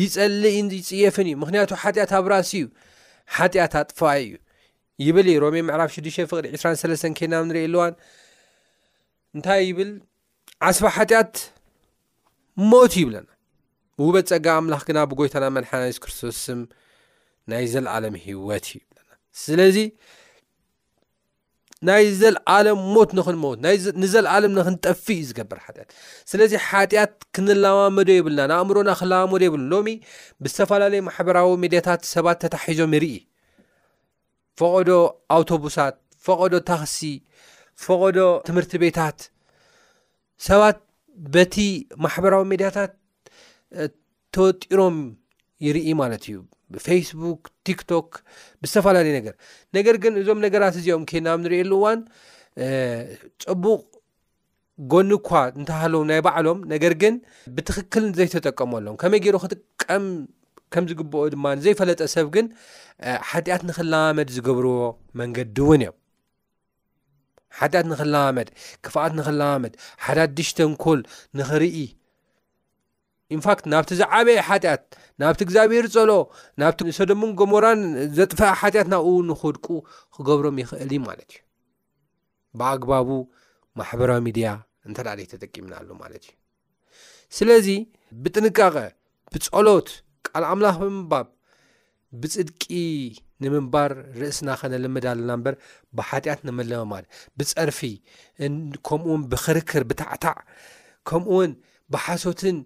ይፀሊእ 0.00 0.52
እዩንይፅየፍን 0.58 1.26
እዩ 1.30 1.34
ምክንያቱ 1.42 1.70
ሓጢኣት 1.82 2.12
ኣብ 2.18 2.24
ራሲ 2.32 2.50
እዩ 2.60 2.66
ሓጢኣት 3.36 3.72
ኣጥፋይ 3.80 4.22
እዩ 4.34 4.38
ይብል 5.06 5.28
ሮሚ 5.44 5.56
ምዕራፍ 5.68 5.90
6ዱሽተ 5.96 6.26
ፍቅዲ 6.30 6.44
2ራሰለስተ 6.62 7.06
ከናብ 7.18 7.44
ንርኢየ 7.50 7.68
ለዋን 7.74 7.94
እንታይ 9.36 9.60
ይብል 9.70 9.90
ዓስባ 10.68 10.84
ሓጢኣት 10.96 11.34
ሞት 12.70 12.92
ይብለና 13.02 13.28
ውበት 14.04 14.26
ፀጋ 14.32 14.46
ኣምላኽ 14.60 14.82
ግና 14.88 14.98
ብጎይታና 15.10 15.44
መድሓናስ 15.56 15.96
ክርስቶስስም 16.04 16.60
ናይ 17.52 17.64
ዘለዓለም 17.72 18.14
ሂወት 18.24 18.66
እዩ 18.72 18.76
ይብለና 18.82 19.10
ስለዚ 19.44 19.76
ናይ 21.88 22.04
ዘለዓለም 22.20 22.78
ሞት 22.94 23.10
ንኽንሞት 23.18 23.58
ናንዘለዓለም 23.64 24.52
ንክንጠፊ 24.58 25.04
እዩ 25.16 25.24
ዝገብር 25.28 25.58
ሓጢያት 25.64 25.88
ስለዚ 26.30 26.52
ሓጢኣት 26.66 27.12
ክንለማመዶ 27.34 28.08
የብልና 28.18 28.40
ንኣእምሮና 28.50 28.90
ክለማመዶ 29.00 29.40
የብልን 29.46 29.68
ሎሚ 29.74 29.88
ብዝተፈላለዩ 30.44 31.00
ማሕበራዊ 31.08 31.50
ሚድያታት 31.64 32.02
ሰባት 32.14 32.38
ተታሒዞም 32.44 32.94
ይርኢ 32.96 33.08
ፈቀዶ 34.60 34.90
ኣውቶቡሳት 35.36 35.96
ፎቀዶ 36.28 36.54
ታኽሲ 36.70 36.98
ፎቀዶ 37.86 38.18
ትምህርቲ 38.48 38.72
ቤታት 38.84 39.18
ሰባት 40.48 40.78
በቲ 41.34 41.54
ማሕበራዊ 42.04 42.42
ሚድያታት 42.52 42.92
ተወጢሮም 44.34 44.96
ይርኢ 45.66 45.86
ማለት 46.02 46.22
እዩ 46.30 46.36
ብፌስቡክ 46.74 47.40
ቲክቶክ 47.66 48.08
ብዝተፈላለየ 48.62 49.12
ነገር 49.18 49.34
ነገር 49.76 49.96
ግን 50.04 50.12
እዞም 50.20 50.38
ነገራት 50.46 50.74
እዚኦም 50.80 51.04
ኬናብ 51.10 51.38
ንሪኤየሉ 51.44 51.72
እዋን 51.80 52.00
ፅቡቅ 53.44 53.82
ጎኒ 54.92 55.10
እኳ 55.20 55.30
እንተባህለዎም 55.58 56.06
ናይ 56.10 56.20
ባዕሎም 56.26 56.60
ነገር 56.74 56.92
ግን 57.02 57.14
ብትክክል 57.56 58.04
ዘይተጠቀመሎም 58.18 58.96
ከመይ 59.02 59.20
ገይሩ 59.24 59.36
ክጥቀም 59.44 60.06
ከም 60.74 60.84
ዝግብኦ 60.90 61.20
ድማ 61.32 61.46
ንዘይፈለጠ 61.58 62.00
ሰብ 62.14 62.26
ግን 62.34 62.46
ሓጢኣት 63.30 63.62
ንክለባመድ 63.68 64.28
ዝገብርዎ 64.36 64.78
መንገዲ 65.20 65.58
እውን 65.64 65.82
እዮም 65.84 65.96
ሓጢኣት 67.58 67.86
ንክለባመድ 67.90 68.48
ክፍኣት 68.86 69.12
ንክላባመድ 69.18 69.74
ሓዳድሽተን 70.06 70.72
ኮል 70.84 71.02
ንክርኢ 71.40 71.76
እንፋክት 73.34 73.64
ናብቲ 73.72 73.90
ዝዓበየ 74.00 74.38
ሓጢኣት 74.48 74.82
ናብቲ 75.20 75.40
እግዚኣብሔር 75.46 75.86
ፀሎ 75.94 76.12
ናብቲ 76.60 76.80
ሶዶሞን 76.98 77.30
ጎሞራን 77.40 77.80
ዘጥፈአ 78.18 78.50
ሓጢኣት 78.60 78.88
ናብኡውን 78.94 79.26
ንክድቁ 79.32 79.66
ክገብሮም 80.14 80.56
ይኽእል 80.62 80.88
እዩ 80.94 80.98
ማለት 81.08 81.30
እዩ 81.34 81.40
ብኣግባቡ 82.58 83.08
ማሕበራዊ 83.78 84.20
ሚድያ 84.26 84.48
እንተደ 84.88 85.08
ደይ 85.18 85.26
ተጠቂምና 85.32 85.72
ኣሎ 85.82 85.90
ማለት 86.02 86.22
እዩ 86.28 86.34
ስለዚ 87.38 87.68
ብጥንቃቐ 88.24 88.76
ብፀሎት 89.34 89.88
ካል 90.26 90.44
ኣምላኽ 90.50 90.76
ብምባብ 90.84 91.28
ብፅድቂ 92.22 92.62
ንምንባር 93.42 93.90
ርእስና 94.20 94.48
ከነልምድ 94.58 95.04
ኣለና 95.12 95.30
እምበር 95.36 95.54
ብሓጢኣት 95.98 96.40
ንመለመማድ 96.48 97.04
ብፀርፊ 97.38 97.80
ከምኡውን 98.86 99.22
ብክርክር 99.32 99.82
ብታዕታዕ 99.90 100.36
ከምኡ 101.08 101.28
ውን 101.38 101.52
ብሓሶትን 101.94 102.58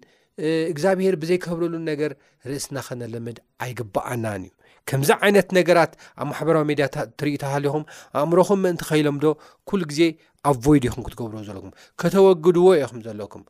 እግዚኣብሄር 0.71 1.15
ብዘይከብረሉ 1.21 1.73
ነገር 1.91 2.11
ርእስና 2.49 2.77
ኸነልምድ 2.87 3.37
ኣይግባኣናን 3.63 4.43
እዩ 4.47 4.51
ከምዚ 4.89 5.09
ዓይነት 5.25 5.49
ነገራት 5.57 5.91
ኣብ 6.21 6.27
ማሕበራዊ 6.29 6.63
ሜድያታት 6.69 7.09
ትርእኢ 7.19 7.35
ተባሃሊኹም 7.41 7.83
ኣእምሮኹም 8.21 8.59
ምእንቲ 8.65 8.81
ከይሎም 8.89 9.17
ዶ 9.23 9.33
ኩሉ 9.69 9.81
ግዜ 9.91 10.01
ኣቮይድ 10.51 10.83
ይኹም 10.89 11.03
ክትገብርዎ 11.07 11.41
ዘለኩም 11.49 11.71
ከተወግድዎ 12.01 12.67
ኢኹም 12.83 13.01
ዘለኩም 13.07 13.43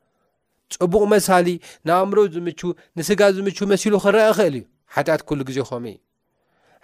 ፅቡቕ 0.76 1.04
መሳሊ 1.14 1.48
ንኣእምሮ 1.88 2.18
ዝምቹ 2.36 2.60
ንስጋ 3.00 3.22
ዝምቹ 3.38 3.60
መሲሉ 3.74 3.94
ክንረአ 4.04 4.30
ክእል 4.40 4.56
እዩ 4.62 4.66
ሓጢኣት 4.96 5.22
ኩሉ 5.30 5.40
ግዜ 5.50 5.60
ኾምእ 5.70 5.98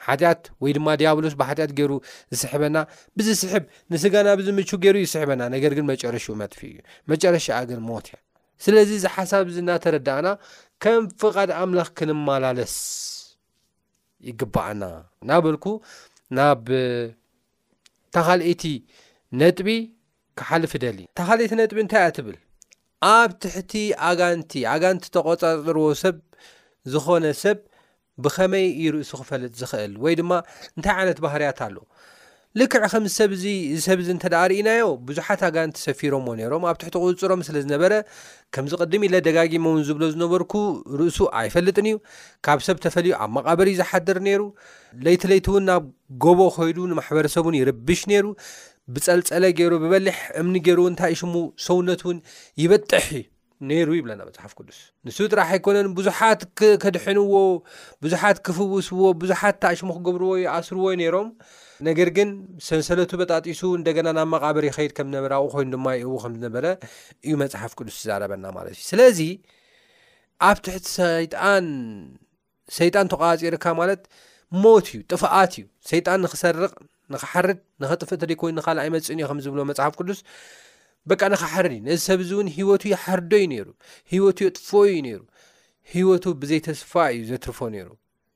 ሓጢኣት 0.06 0.44
ወይ 0.63 0.72
ድማ 0.78 0.88
ዲያብሎስ 1.02 1.36
ብሓጢኣት 1.41 1.72
ገይሩ 1.80 1.91
ዝስሕበና 2.34 2.78
ብዝስሕብ 3.18 3.63
ንስጋ 3.94 4.13
ናብ 4.28 4.39
ዝምቹ 4.50 4.70
ገይሩ 4.86 4.96
ዝስሕበና 5.08 5.41
ነገር 5.56 5.74
ግን 5.80 5.88
መጨረሹኡ 5.94 6.36
መጥፊ 6.44 6.60
እዩ 6.74 6.78
መጨረሻግን 7.13 7.82
ሞት 7.89 8.08
ስለዚ 8.63 8.89
እዚ 8.98 9.06
ሓሳብ 9.15 9.48
ዚ 9.56 9.58
እናተረዳእና 9.63 10.28
ከም 10.84 11.04
ፍቓድ 11.22 11.50
ኣምላኽ 11.62 11.89
ክንመላለስ 11.98 12.76
ይግባአና 14.30 14.84
ናበልኩ 15.30 15.65
ናብ 16.38 16.62
ተኻልእቲ 18.15 18.63
ነጥቢ 19.39 19.70
ክሓልፍ 20.39 20.72
ደሊ 20.84 21.00
ተኻሊእቲ 21.20 21.52
ነጥቢ 21.62 21.78
እንታይ 21.84 22.04
እኣ 22.08 22.13
ትብል 22.18 22.38
ኣብ 23.15 23.32
ትሕቲ 23.44 23.74
ኣጋንቲ 24.10 24.52
ኣጋንቲ 24.74 25.06
ተቆፃጥርዎ 25.15 25.88
ሰብ 26.04 26.18
ዝኾነ 26.94 27.26
ሰብ 27.44 27.58
ብኸመይ 28.26 28.65
ይርእሱ 28.84 29.12
ክፈልጥ 29.22 29.54
ዝክእል 29.62 29.94
ወይ 30.04 30.13
ድማ 30.20 30.32
እንታይ 30.78 30.94
ዓይነት 31.00 31.18
ባህርያት 31.24 31.60
ኣሎ 31.68 31.76
ልክዕ 32.60 32.84
ከምዚሰብ 32.91 33.32
ዚ 33.39 33.44
እሰብ 33.78 34.00
ዚ 34.08 34.10
እንተዳርእናዮ 34.15 34.84
ብዙሓት 35.08 35.39
ሃጋን 35.46 35.72
ተሰፊሮምዎ 35.78 36.34
ነይሮም 36.39 36.65
ኣብ 36.70 36.78
ትሕቲ 36.82 36.96
ቅፅሮም 37.08 37.41
ስለ 37.48 37.56
ዝነበረ 37.63 37.94
ከምዚ 38.56 38.74
ቅድም 38.84 39.04
ኢለ 39.08 39.15
ደጋጊሞ 39.28 39.65
እውን 39.74 39.84
ዝብሎ 39.88 40.04
ዝነበርኩ 40.13 40.54
ርእሱ 41.02 41.18
ኣይፈልጥን 41.39 41.88
እዩ 41.91 41.98
ካብ 42.50 42.62
ሰብ 42.68 42.78
ተፈልዩ 42.86 43.13
ኣብ 43.26 43.32
መቓበር 43.39 43.70
ዩ 43.72 43.76
ዝሓድር 43.82 44.20
ነይሩ 44.30 44.41
ለይቲ 45.08 45.26
ለይቲ 45.34 45.46
እውን 45.54 45.65
ናብ 45.72 45.84
ጎቦ 46.26 46.39
ኮይዱ 46.58 46.78
ንማሕበረሰቡን 46.94 47.58
ይርብሽ 47.62 48.04
ነይሩ 48.13 48.26
ብፀልፀለ 48.96 49.44
ገይሩ 49.62 49.74
ብበልሕ 49.86 50.20
እምኒ 50.44 50.56
ገይሩ 50.70 50.80
እንታይ 50.94 51.15
ሽሙ 51.24 51.36
ሰውነት 51.68 52.04
ውን 52.10 52.18
ይበጥሕ 52.63 53.06
ዩ 53.22 53.26
ነይሩ 53.70 53.89
ይብለና 53.98 54.22
መፅሓፍ 54.28 54.52
ቅዱስ 54.60 54.78
ንሱ 55.08 55.18
ጥራሕ 55.32 55.50
ኣይኮነን 55.56 55.88
ብዙሓት 55.98 56.41
ከድሕንዎ 56.84 57.34
ብዙሓት 58.04 58.38
ክፍውስዎ 58.46 59.02
ብዙሓት 59.22 59.56
ታኣሽሙ 59.63 59.88
ክገብርዎ 59.98 60.32
ይኣስርዎ 60.44 60.86
ነይሮም 61.02 61.28
ነገር 61.88 62.10
ግን 62.18 62.30
ሰንሰለቱ 62.68 63.12
በጣጢሱ 63.22 63.62
እንደገና 63.80 64.08
ናብ 64.18 64.28
መቓበሪ 64.34 64.65
ይኸይድ 64.72 64.91
ከም 64.98 65.08
ዝነበራዊ 65.12 65.48
ኮይኑ 65.54 65.68
ድማ 65.76 65.86
ይእው 66.00 66.18
ከምዝነበረ 66.24 66.65
እዩ 67.28 67.34
መፅሓፍ 67.44 67.72
ቅዱስ 67.80 67.98
ዛረበና 68.10 68.46
ማለት 68.58 68.74
እዩ 68.80 68.84
ስለዚ 68.91 69.20
ኣብ 70.50 70.58
ትሕቲ 70.65 70.86
ሰይጣን 71.00 71.65
ሰይጣን 72.80 73.08
ተቀባፂርካ 73.15 73.65
ማለት 73.82 74.04
ሞት 74.63 74.86
እዩ 74.94 75.00
ጥፍኣት 75.12 75.54
እዩ 75.60 75.65
ሰይጣን 75.94 76.20
ንክሰርቕ 76.28 76.74
ንክሓርድ 77.13 77.58
ንኽጥፍእ 77.82 78.20
ተደይኮይኑ 78.22 78.56
ንካልእ 78.60 78.82
ኣይመፅን 78.86 79.18
እዩ 79.20 79.26
ከምዝብሎ 79.32 79.60
መፅሓፍ 79.72 79.94
ቅዱስ 80.00 80.20
በቂ 81.10 81.22
ንኻ 81.32 81.41
ሓር 81.54 81.65
ነዚ 81.88 81.98
ሰብ 82.08 82.20
እዚ 82.24 82.32
እውን 82.36 82.48
ሂወቱ 82.58 82.84
ሓርዶ 83.04 83.32
ዩ 83.41 83.48
ነይሩ 83.52 83.65
ሂወቱ 84.12 84.38
ኣጥፎ 84.52 84.70
ዩ 84.91 84.96
ነይሩ 85.08 85.20
ሂወቱ 85.94 86.24
ብዘይተስፋ 86.41 86.91
እዩ 87.15 87.20
ዘትርፎ 87.30 87.60
ነይሩ 87.76 87.88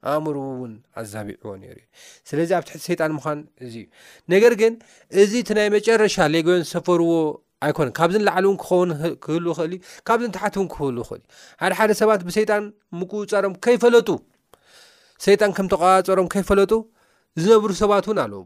ኣእምሮ 0.09 0.35
ውን 0.61 0.73
ኣዘቢዕዎ 1.01 1.53
ነሩ 1.61 1.77
ዩ 1.79 1.85
ስለዚ 2.29 2.49
ኣብ 2.57 2.63
ትሕቲ 2.67 2.81
ሰይጣን 2.89 3.11
ምኳን 3.17 3.39
እዚ 3.67 3.75
እዩ 3.83 3.85
ነገር 4.33 4.53
ግን 4.61 4.73
እዚ 5.21 5.31
ቲ 5.47 5.51
ናይ 5.57 5.67
መጨረሻ 5.77 6.15
ሌጎዮን 6.35 6.63
ዝሰፈርዎ 6.67 7.09
ኣይኮነን 7.67 7.93
ካብዚ 7.99 8.15
ንላዕሉውን 8.21 8.59
ክኸውን 8.61 8.91
ክህሉ 9.25 9.45
ክእል 9.57 9.71
እዩ 9.75 9.79
ካብዚ 10.09 10.23
ንትሓትውን 10.31 10.67
ክህሉ 10.73 10.97
ክእል 11.09 11.21
እዩ 11.25 11.57
ሓደሓደ 11.63 11.91
ሰባት 12.01 12.21
ብሰይጣን 12.27 12.63
ምቁፃሮም 12.99 13.55
ከይፈለጡ 13.65 14.09
ሰይጣን 15.27 15.51
ከም 15.57 15.67
ተቀፀሮም 15.73 16.29
ከይፈለጡ 16.35 16.73
ዝነብሩ 17.41 17.71
ሰባት 17.83 18.05
እውን 18.09 18.19
ኣለዎ 18.25 18.41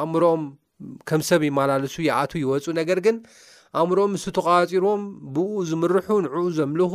ኣእምሮም 0.00 0.42
ከም 1.08 1.20
ሰብ 1.28 1.42
ይማላልሱ 1.48 1.94
ይኣቱ 2.08 2.32
ይወፁ 2.42 2.66
ነገር 2.80 2.98
ግን 3.06 3.16
ኣእምሮኦም 3.80 4.12
ምስ 4.16 4.24
ተቓፂሮም 4.36 5.02
ብኡ 5.34 5.50
ዝምርሑ 5.70 6.06
ንዕኡ 6.24 6.44
ዘምልኹ 6.58 6.92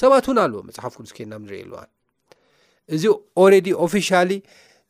ሰባት 0.00 0.24
እውን 0.28 0.38
ኣለዎ 0.44 0.60
መፅሓፍ 0.68 0.94
ቅስ 1.00 1.12
ኬድና 1.16 1.34
ንሪኢየልዋን 1.44 1.90
እዚ 2.94 3.04
ኦሬዲ 3.42 3.68
ፊሻሊ 3.92 4.30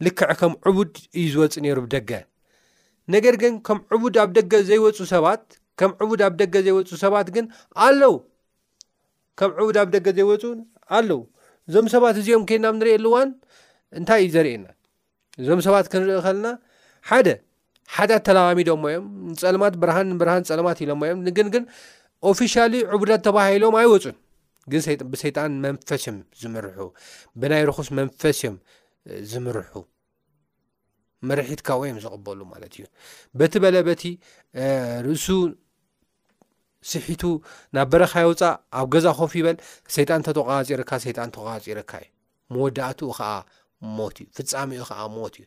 ልክዕ 0.07 0.31
ከም 0.41 0.53
ዕቡድ 0.71 0.95
እዩ 1.23 1.27
ዝወፅ 1.35 1.55
ነይሩ 1.67 1.77
ብደገ 1.87 2.11
ነገር 3.15 3.35
ግን 3.43 3.55
ከም 3.67 3.79
ዕቡድ 3.97 4.15
ኣብ 4.23 4.31
ደገ 4.39 4.53
ዘይወፁ 4.71 4.99
ሰባት 5.15 5.43
ከም 5.81 5.91
ቡድ 6.11 6.21
ኣብ 6.27 6.35
ደገ 6.43 6.55
ዘይወፁ 6.67 6.91
ሰባት 7.05 7.29
ግን 7.37 7.47
ኣለው 7.87 8.15
ከም 9.41 9.51
ዕቡድ 9.61 9.77
ኣብ 9.83 9.89
ደገ 9.97 10.07
ዘይወፁ 10.19 10.45
ኣለው 10.99 11.21
እዞም 11.69 11.87
ሰባት 11.95 12.17
እዚኦም 12.23 12.43
ከድናም 12.49 12.77
ንርኤየሉዋን 12.81 13.31
እንታይ 14.01 14.21
እዩ 14.25 14.29
ዘርእየና 14.37 14.67
እዞም 15.41 15.61
ሰባት 15.69 15.87
ክንርኢ 15.93 16.19
ከለና 16.27 16.47
ደ 17.27 17.31
ሓጢያት 17.95 18.23
ተለባሚዶሞ 18.29 18.83
እዮም 18.91 19.05
ንፀለማት 19.33 19.75
ብርሃን 19.83 20.07
ንብርሃን 20.15 20.45
ፀለማት 20.51 20.79
ኢሎሞ 20.85 21.01
እዮም 21.09 21.19
ግንግን 21.39 21.65
ኦፊሻሊ 22.31 22.73
ዕቡዳት 22.95 23.23
ተባሂሎም 23.27 23.75
ኣይወፁን 23.81 24.17
ግን 24.73 24.81
ብሰይጣን 25.13 25.53
መንፈስ 25.67 26.01
እዮም 26.05 26.17
ዝምርሑ 26.43 26.79
ብናይ 27.43 27.63
ርኩስ 27.69 27.89
መንፈስ 27.99 28.39
ዮም 28.47 28.57
ዝምርሑ 29.33 29.71
መርሒትካ 31.29 31.69
ወዮም 31.83 31.99
ዝቕበሉ 32.05 32.41
ማለት 32.55 32.73
እዩ 32.79 32.85
በቲ 33.39 33.55
በለ 33.65 33.77
በቲ 33.89 34.03
ርእሱ 35.07 35.27
ስሒቱ 36.91 37.23
ናብ 37.77 37.87
በረኻ 37.93 38.13
ይውፃእ 38.25 38.53
ኣብ 38.79 38.87
ገዛ 38.95 39.07
ኮፉ 39.19 39.33
ይበል 39.41 39.57
ሰይጣን 39.95 40.25
ተተቃባፂርካ 40.27 40.91
ጣን 41.19 41.31
ተቃባፂርካ 41.37 41.93
እዩ 42.05 42.11
መወዳእትኡ 42.55 43.09
ዓ 43.31 43.33
ሞት 43.97 44.17
እዩ 44.25 44.29
ፍፃሚኡ 44.39 44.83
ከዓ 44.91 45.01
ሞት 45.17 45.35
እዩ 45.41 45.47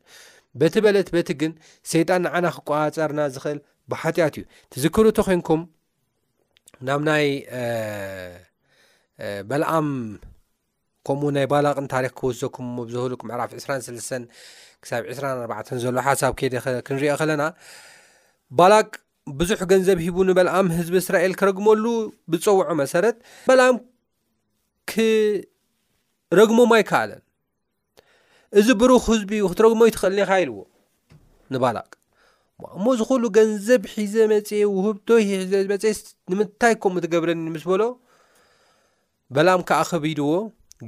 በቲ 0.62 0.76
በለት 0.86 1.10
በቲ 1.16 1.30
ግን 1.42 1.52
ሰይጣን 1.92 2.22
ንዓና 2.28 2.46
ክቋፀርና 2.56 3.20
ዝክእል 3.36 3.60
ብሓጢኣት 3.92 4.36
እዩ 4.40 4.44
ትዝክሩ 4.74 5.04
እቶ 5.12 5.20
ኮንኩም 5.28 5.62
ናብ 6.88 7.02
ናይ 7.10 7.26
በልኣም 9.50 9.86
ከምኡ 11.08 11.30
ናይ 11.38 11.46
ባላቕን 11.54 11.88
ታሪክ 11.94 12.14
ክወስዘኩም 12.20 12.66
ሞ 12.78 12.78
ዝብሉምዕራፍ 12.94 13.52
2ራሰለስተ 13.64 14.12
ክሳብ 14.84 15.02
2ራ 15.18 15.26
ኣባ 15.46 15.54
ዘሎ 15.84 15.96
ሓሳብ 16.08 16.34
ከደ 16.40 16.56
ክንሪኦ 16.88 17.14
ከለና 17.22 17.44
ባላቅ 18.60 18.90
ብዙሕ 19.40 19.60
ገንዘብ 19.72 19.98
ሂቡ 20.06 20.18
ንበልኣም 20.28 20.68
ህዝቢ 20.78 20.96
እስራኤል 21.04 21.34
ክረግመሉ 21.40 21.86
ብፀውዖ 22.32 22.70
መሰረት 22.82 23.18
በልኣም 23.50 23.76
ክረግሞማ 24.92 26.72
ይከኣለን 26.82 27.22
እዚ 28.58 28.68
ብሩክ 28.82 29.04
ህዝቢ 29.10 29.32
እዩ 29.38 29.46
ክትረጉሞዩ 29.52 29.90
ትኽእልኒካ 29.96 30.30
ኢልዎ 30.42 30.60
ንባላቅ 31.54 31.88
እሞ 32.78 32.86
ዝኩሉ 33.00 33.24
ገንዘብ 33.38 33.82
ሒዘ 33.94 34.16
መፅ 34.32 34.50
ውህብቶ 34.78 35.08
ሒዘመፅ 35.28 35.98
ንምታይ 36.34 36.74
ከምኡ 36.82 36.96
ትገብረኒ 37.06 37.40
ምስ 37.56 37.64
በሎ 37.70 37.84
በላም 39.38 39.62
ከዓ 39.70 39.80
ከቢድዎ 39.90 40.28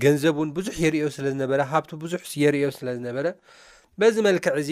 ገንዘብ 0.04 0.36
እውን 0.38 0.50
ብዙሕ 0.58 0.76
የርዮ 0.86 1.06
ስለዝነበረ 1.18 1.60
ካብቲ 1.72 1.92
ብዙሕ 2.04 2.24
የርዮ 2.44 2.66
ስለዝነበረ 2.80 3.26
በዚ 4.02 4.16
መልክዕ 4.28 4.54
እዚ 4.64 4.72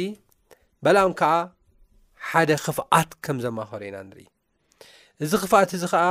በላም 0.85 1.13
ከዓ 1.21 1.33
ሓደ 2.29 2.49
ክፍኣት 2.65 3.09
ከም 3.25 3.37
ዘማኸዶ 3.47 3.81
ኢና 3.89 3.95
ንርኢ 4.09 4.27
እዚ 5.23 5.31
ክፍኣት 5.43 5.69
እዚ 5.77 5.83
ከዓ 5.95 6.05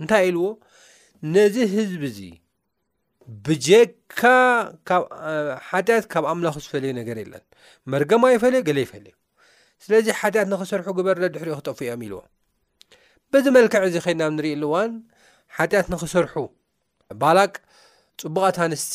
እንታይ 0.00 0.22
ኢልዎ 0.28 0.46
ነዚ 1.34 1.56
ህዝቢ 1.76 2.02
እዚ 2.12 2.18
ብጀካ 3.46 4.20
ሓጢያት 5.70 6.04
ካብ 6.12 6.24
ኣምላኽ 6.32 6.56
ዝፈለዩ 6.64 6.92
ነገር 7.00 7.16
የለን 7.22 7.44
መርገማ 7.92 8.22
ይፈለዩ 8.36 8.60
ገሌ 8.68 8.78
ይፈለዩ 8.86 9.14
ስለዚ 9.84 10.06
ሓጢኣት 10.20 10.48
ንክስርሑ 10.52 10.86
ግበርሎ 10.98 11.22
ድሕሪኦ 11.34 11.54
ክጠፍ 11.60 11.78
እኦም 11.86 12.02
ኢልዎ 12.06 12.18
ብዚ 13.32 13.46
መልክዕ 13.56 13.80
እዚ 13.88 13.96
ኸድናብ 14.06 14.30
ንሪኢ 14.38 14.52
ኣሉዋን 14.58 14.92
ሓጢያት 15.56 15.86
ንክስርሑ 15.94 16.34
ባላቅ 17.22 17.52
ፅቡቓት 18.22 18.56
ኣንስቲ 18.66 18.94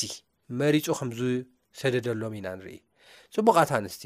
መሪፁ 0.61 0.85
ከም 0.99 1.09
ዝሰደደሎም 1.21 2.33
ኢና 2.41 2.47
ንሪኢ 2.59 2.77
ፅቡቓት 3.35 3.71
ኣንስቲ 3.79 4.03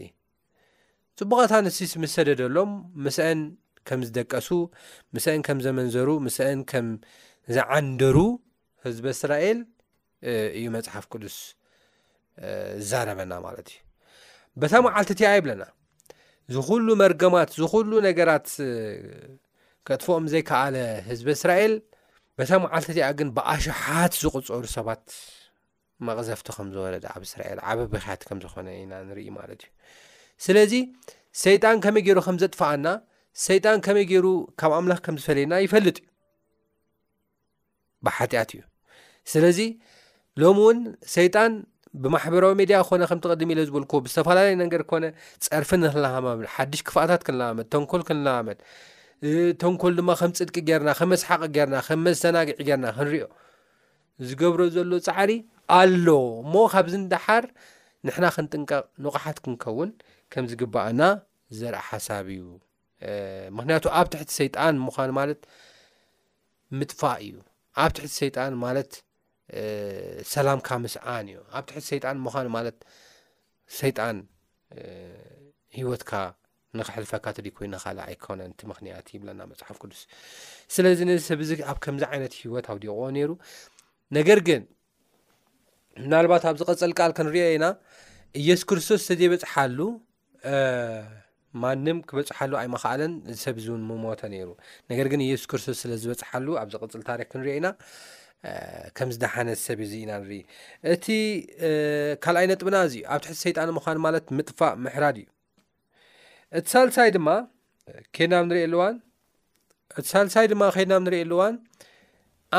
ፅቡቓት 1.21 1.51
ኣንስቲ 1.59 1.79
ምስ 2.03 2.11
ሰደደሎም 2.17 2.71
ምስአን 3.05 3.39
ከም 3.89 3.99
ዝደቀሱ 4.07 4.49
ምስአን 5.15 5.41
ከም 5.47 5.59
ዘመንዘሩ 5.67 6.09
ምስአን 6.25 6.59
ከም 6.71 6.87
ዝዓንደሩ 7.55 8.17
ህዝበ 8.87 9.05
እስራኤል 9.15 9.57
እዩ 10.57 10.65
መፅሓፍ 10.75 11.05
ቅዱስ 11.13 11.35
ዝዛረበና 12.87 13.33
ማለት 13.47 13.67
እዩ 13.73 13.79
በታ 14.61 14.73
መዓልተ 14.85 15.09
እቲኣ 15.15 15.29
ይብለና 15.37 15.63
ዝኩሉ 16.55 16.87
መርገማት 17.01 17.49
ዝኩሉ 17.61 17.91
ነገራት 18.07 18.47
ከጥፎኦም 19.87 20.25
ዘይከኣለ 20.33 20.75
ህዝብ 21.09 21.27
እስራኤል 21.37 21.73
በታ 22.37 22.51
መዓልተ 22.63 22.87
ቲኣ 22.97 23.07
ግን 23.19 23.29
ብኣሽሓት 23.37 24.13
ዝቕፀሩ 24.23 24.63
ሰባት 24.77 25.03
መቕዘፍቲ 26.07 26.47
ከም 26.57 26.67
ዝወረደ 26.75 27.03
ኣብ 27.15 27.21
እስራኤል 27.29 27.57
ዓበብክያት 27.71 28.21
ከምዝኮነ 28.29 28.67
ኢና 28.81 28.91
ንርኢ 29.09 29.27
ማለት 29.39 29.59
ዩ 29.65 29.67
ስለዚ 30.45 30.73
ሰይጣን 31.43 31.77
ከመይ 31.83 32.01
ገይሩ 32.07 32.17
ከም 32.27 32.35
ዘጥፈኣና 32.43 32.87
ሰይጣን 33.47 33.77
ከመይ 33.85 34.05
ገይሩ 34.11 34.25
ካብ 34.61 34.71
ኣምላኽ 34.79 34.99
ከም 35.05 35.15
ዝፈለየና 35.21 35.53
ይፈልጥ 35.65 35.97
እዩ 35.99 36.03
ብሓጢኣት 38.05 38.49
እዩ 38.55 38.61
ስለዚ 39.33 39.59
ሎም 40.41 40.57
እውን 40.61 40.77
ሰይጣን 41.15 41.51
ብማሕበራዊ 42.03 42.53
ሚድያ 42.59 42.77
ኮነ 42.89 43.01
ከም 43.09 43.19
ትቀድሚ 43.23 43.49
ኢለ 43.55 43.59
ዝበልዎ 43.67 43.97
ብዝተፈላለየ 44.05 44.55
ነገር 44.61 44.81
ኮነ 44.91 45.03
ፀርፊ 45.45 45.69
ንክሃመምል 45.81 46.47
ሓድሽ 46.53 46.79
ክፍኣታት 46.87 47.21
ክንለመድ 47.27 47.67
ተንኮል 47.73 48.01
ክንለመድ 48.07 48.59
ተንኮል 49.63 49.93
ድማ 49.99 50.09
ከም 50.21 50.31
ፅድቂ 50.39 50.55
ገርና 50.69 50.89
ከምመስሓቅ 50.99 51.39
ገርና 51.57 51.75
ከም 51.87 52.01
መተናግዒ 52.07 52.57
ገርና 52.69 52.87
ክንሪዮ 52.97 53.25
ዝገብሮ 54.29 54.61
ዘሎ 54.77 54.91
ፃዕሪ 55.09 55.31
ኣሎ 55.77 56.07
እሞ 56.43 56.53
ካብዚንዳሓር 56.73 57.45
ንሕና 58.07 58.25
ክንጥንቀቕ 58.35 58.83
ንቕሓት 59.03 59.37
ክንከውን 59.43 59.89
ከምዝግባአና 60.33 61.01
ዘርኢ 61.59 61.83
ሓሳብ 61.91 62.27
እዩ 62.37 62.43
ምክንያቱ 63.57 63.85
ኣብ 63.99 64.07
ትሕቲ 64.13 64.31
ሰይጣን 64.41 64.75
ምኳኑ 64.87 65.09
ማለት 65.19 65.41
ምጥፋእ 66.79 67.21
እዩ 67.29 67.35
ኣብ 67.83 67.91
ትሕቲ 67.97 68.13
ሰይጣን 68.21 68.53
ማለት 68.65 68.91
ሰላምካ 70.33 70.69
ምስኣን 70.83 71.25
እዩ 71.31 71.37
ኣብ 71.57 71.63
ትሕቲ 71.69 71.83
ሰይጣን 71.91 72.15
ምዃኑ 72.25 72.47
ማለት 72.57 72.77
ሰይጣን 73.79 74.17
ሂወትካ 75.77 76.11
ንክሕልፈካ 76.79 77.25
ት 77.37 77.37
ኮይኒካእ 77.57 77.97
ኣይኮነ 78.07 78.39
ቲምክንያት 78.61 79.07
ይብለና 79.15 79.41
መፅሓፍ 79.51 79.77
ቅዱስ 79.83 80.01
ስለዚ 80.75 80.99
ነዚ 81.09 81.19
ሰብ 81.29 81.39
ዚ 81.49 81.51
ኣብ 81.71 81.77
ከምዚ 81.83 82.03
ዓይነት 82.11 82.33
ሂወት 82.41 82.65
ኣውዲቑዎ 82.73 83.01
ነይሩ 83.17 83.31
ነገር 84.17 84.39
ግን 84.47 84.61
ምናልባት 86.05 86.43
ኣብዚ 86.49 86.61
ቅፅል 86.69 86.91
ካል 86.99 87.11
ክንሪኦ 87.17 87.45
ኢና 87.57 87.65
ኢየሱ 88.41 88.61
ክርስቶስ 88.69 88.99
ስተዘይበፅሓሉ 89.07 89.79
ማንም 91.63 91.97
ክበፅሓሉ 92.09 92.51
ኣይመክኣለን 92.63 93.11
ሰብዚን 93.43 93.81
ምሞተ 93.89 94.21
ነይሩ 94.33 94.49
ነገር 94.91 95.07
ግን 95.11 95.21
የሱ 95.29 95.43
ክርስቶስ 95.51 95.77
ስለዝበፅሓሉ 95.83 96.47
ኣብዚቅፅል 96.63 97.01
ታሪክ 97.09 97.27
ክንሪዮ 97.33 97.53
ኢና 97.59 97.67
ከምዝዳሓነ 98.97 99.49
ሰብ 99.65 99.79
እዙ 99.85 99.91
ኢና 100.03 100.11
ንሪኢ 100.23 100.41
እቲ 100.93 101.05
ካልኣይ 102.23 102.45
ነጥብና 102.51 102.75
እዚ 102.87 102.95
ኣብ 103.13 103.21
ትሕቲ 103.25 103.37
ሰይጣን 103.45 103.69
ምኳን 103.77 103.97
ማለት 104.05 104.25
ምጥፋእ 104.37 104.73
ምሕራድ 104.85 105.17
እዩ 105.21 105.27
እቲ 106.57 106.65
ሳልሳይ 106.73 107.09
ድማ 107.15 107.29
ኬድናብ 108.17 108.43
ንሪኤ 108.49 108.65
ሉዋን 108.73 108.95
እቲ 109.97 110.05
ሳልሳይ 110.13 110.45
ድማ 110.53 110.63
ከድናብ 110.77 111.01
ንሪኤ 111.07 111.21
ኣሉዋን 111.27 111.55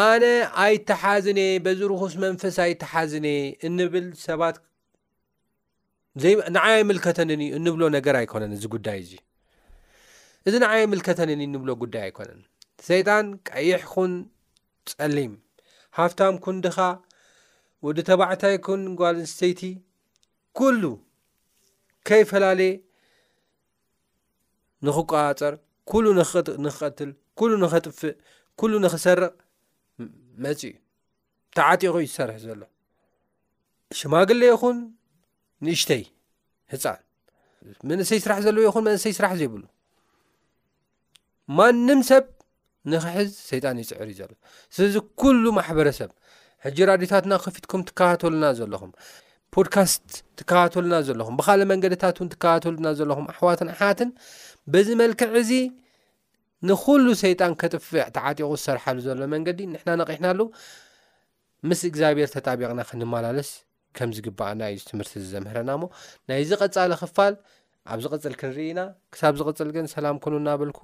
ኣነ 0.05 0.25
ኣይተሓዝነ 0.65 1.41
በዚ 1.67 1.81
ርኩስ 1.93 2.15
መንፈስ 2.25 2.57
ኣይተሓዝነ 2.67 3.27
እንብል 3.69 4.07
ሰባት 4.29 4.57
ንዓይ 6.57 6.75
ይምልከተንእኒ 6.81 7.43
እንብሎ 7.59 7.83
ነገር 7.99 8.15
ኣይኮነን 8.23 8.53
እዚ 8.57 8.65
ጉዳይ 8.75 8.99
እዙ 9.05 9.13
እዚ 10.49 10.55
ንዓይ 10.65 10.81
ይምልከተን 10.85 11.31
እኒ 11.37 11.43
እንብሎ 11.51 11.71
ጉዳይ 11.85 12.03
ኣይኮነን 12.09 12.41
ሰይጣን 12.89 13.27
ቀይሕ 13.51 13.83
ኩን 13.95 14.13
ፀሊም 14.99 15.33
ሃፍታም 15.97 16.37
ኩን 16.45 16.57
ድኻ 16.65 16.77
ወዲ 17.87 17.99
ተባዕታይኩን 18.09 18.81
ጓል 19.01 19.17
እንስተይቲ 19.23 19.61
ኩሉ 20.59 20.83
ከይፈላለየ 22.09 22.73
ንክቋፀር 24.87 25.55
ኩሉ 25.91 26.05
ንክቀትል 26.19 27.11
ኩሉ 27.39 27.51
ንኸጥፍእ 27.63 28.15
ኩሉ 28.61 28.73
ንኽሰርቕ 28.85 29.33
መፅ 30.45 30.61
እዩ 30.71 30.75
ተዓጢቁ 31.57 31.95
ዩ 32.03 32.07
ዝሰርሕ 32.13 32.37
ዘሎ 32.47 32.61
ሽማግለ 33.99 34.41
ይኹን 34.51 34.77
ንእሽተይ 35.67 36.03
ህፃን 36.73 37.01
መንእሰይ 37.89 38.19
ይስራሕ 38.21 38.39
ዘለዎ 38.47 38.63
ይኹን 38.69 38.83
መንእሰይ 38.89 39.11
ይስራሕ 39.15 39.33
ዘይብሉ 39.41 39.63
ማንም 41.57 42.01
ሰብ 42.11 42.25
ንክሕዝ 42.93 43.29
ሰይጣን 43.51 43.77
ይፅዕር 43.83 44.09
እዩ 44.13 44.15
ዘሎ 44.21 44.33
ስለዚ 44.77 44.97
ኩሉ 45.21 45.43
ማሕበረሰብ 45.59 46.11
ሕጂ 46.65 46.79
ራድዮታትና 46.91 47.33
ከፊትኩም 47.45 47.83
ትከባተሉና 47.89 48.45
ዘለኹም 48.59 48.91
ፖድካስት 49.55 50.07
ትከባተሉና 50.39 50.95
ዘለኹም 51.09 51.35
ብካልእ 51.39 51.67
መንገድታት 51.73 52.17
እውን 52.19 52.31
ትከባተሉና 52.35 52.87
ዘለኹም 52.99 53.27
ኣሕዋትን 53.33 53.69
ኣሓትን 53.75 54.11
በዚ 54.73 54.89
መልክዕ 55.03 55.29
እዚ 55.43 55.51
ንኩሉ 56.69 57.07
ሰይጣን 57.25 57.53
ከጥፍዕ 57.61 58.03
ተዓጢቁ 58.17 58.51
ዝሰርሓሉ 58.61 58.99
ዘሎ 59.07 59.21
መንገዲ 59.35 59.61
ንሕና 59.75 59.91
ነቕሕናሉ 60.01 60.41
ምስ 61.69 61.81
እግዚኣብሔር 61.91 62.29
ተጣቢቕና 62.37 62.81
ክንመላለስ 62.91 63.51
ከምዚግባአና 63.99 64.61
እዩ 64.73 64.81
ትምህርቲ 64.91 65.15
ዘምህረና 65.33 65.71
ሞ 65.83 65.85
ናይዚ 66.31 66.51
ቀፃሊ 66.63 66.93
ክፋል 67.03 67.35
ኣብዚ 67.95 68.05
ቅፅል 68.15 68.35
ክንርኢ 68.43 68.67
ኢና 68.73 68.81
ክሳብ 69.15 69.35
ዝቅፅል 69.41 69.71
ግን 69.77 69.87
ሰላም 69.95 70.17
ኮኑ 70.25 70.35
እናበልኩ 70.43 70.79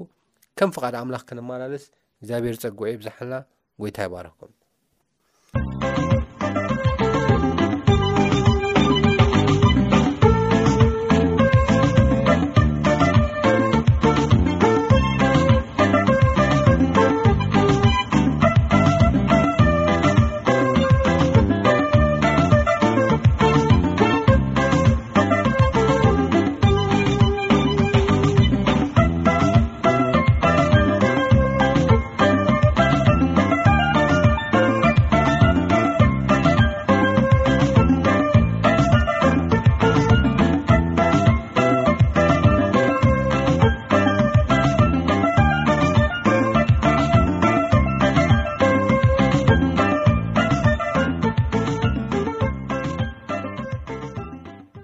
ከም 0.59 0.71
ፍቓድ 0.77 0.95
ኣምላኽ 1.03 1.23
ከነማላለስ 1.29 1.85
እግዚኣብሔር 2.23 2.57
ፀጉዒ 2.65 2.93
ብዛሓላ 3.03 3.33
ጎይታ 3.83 3.99
ይባርክኩም 4.09 4.53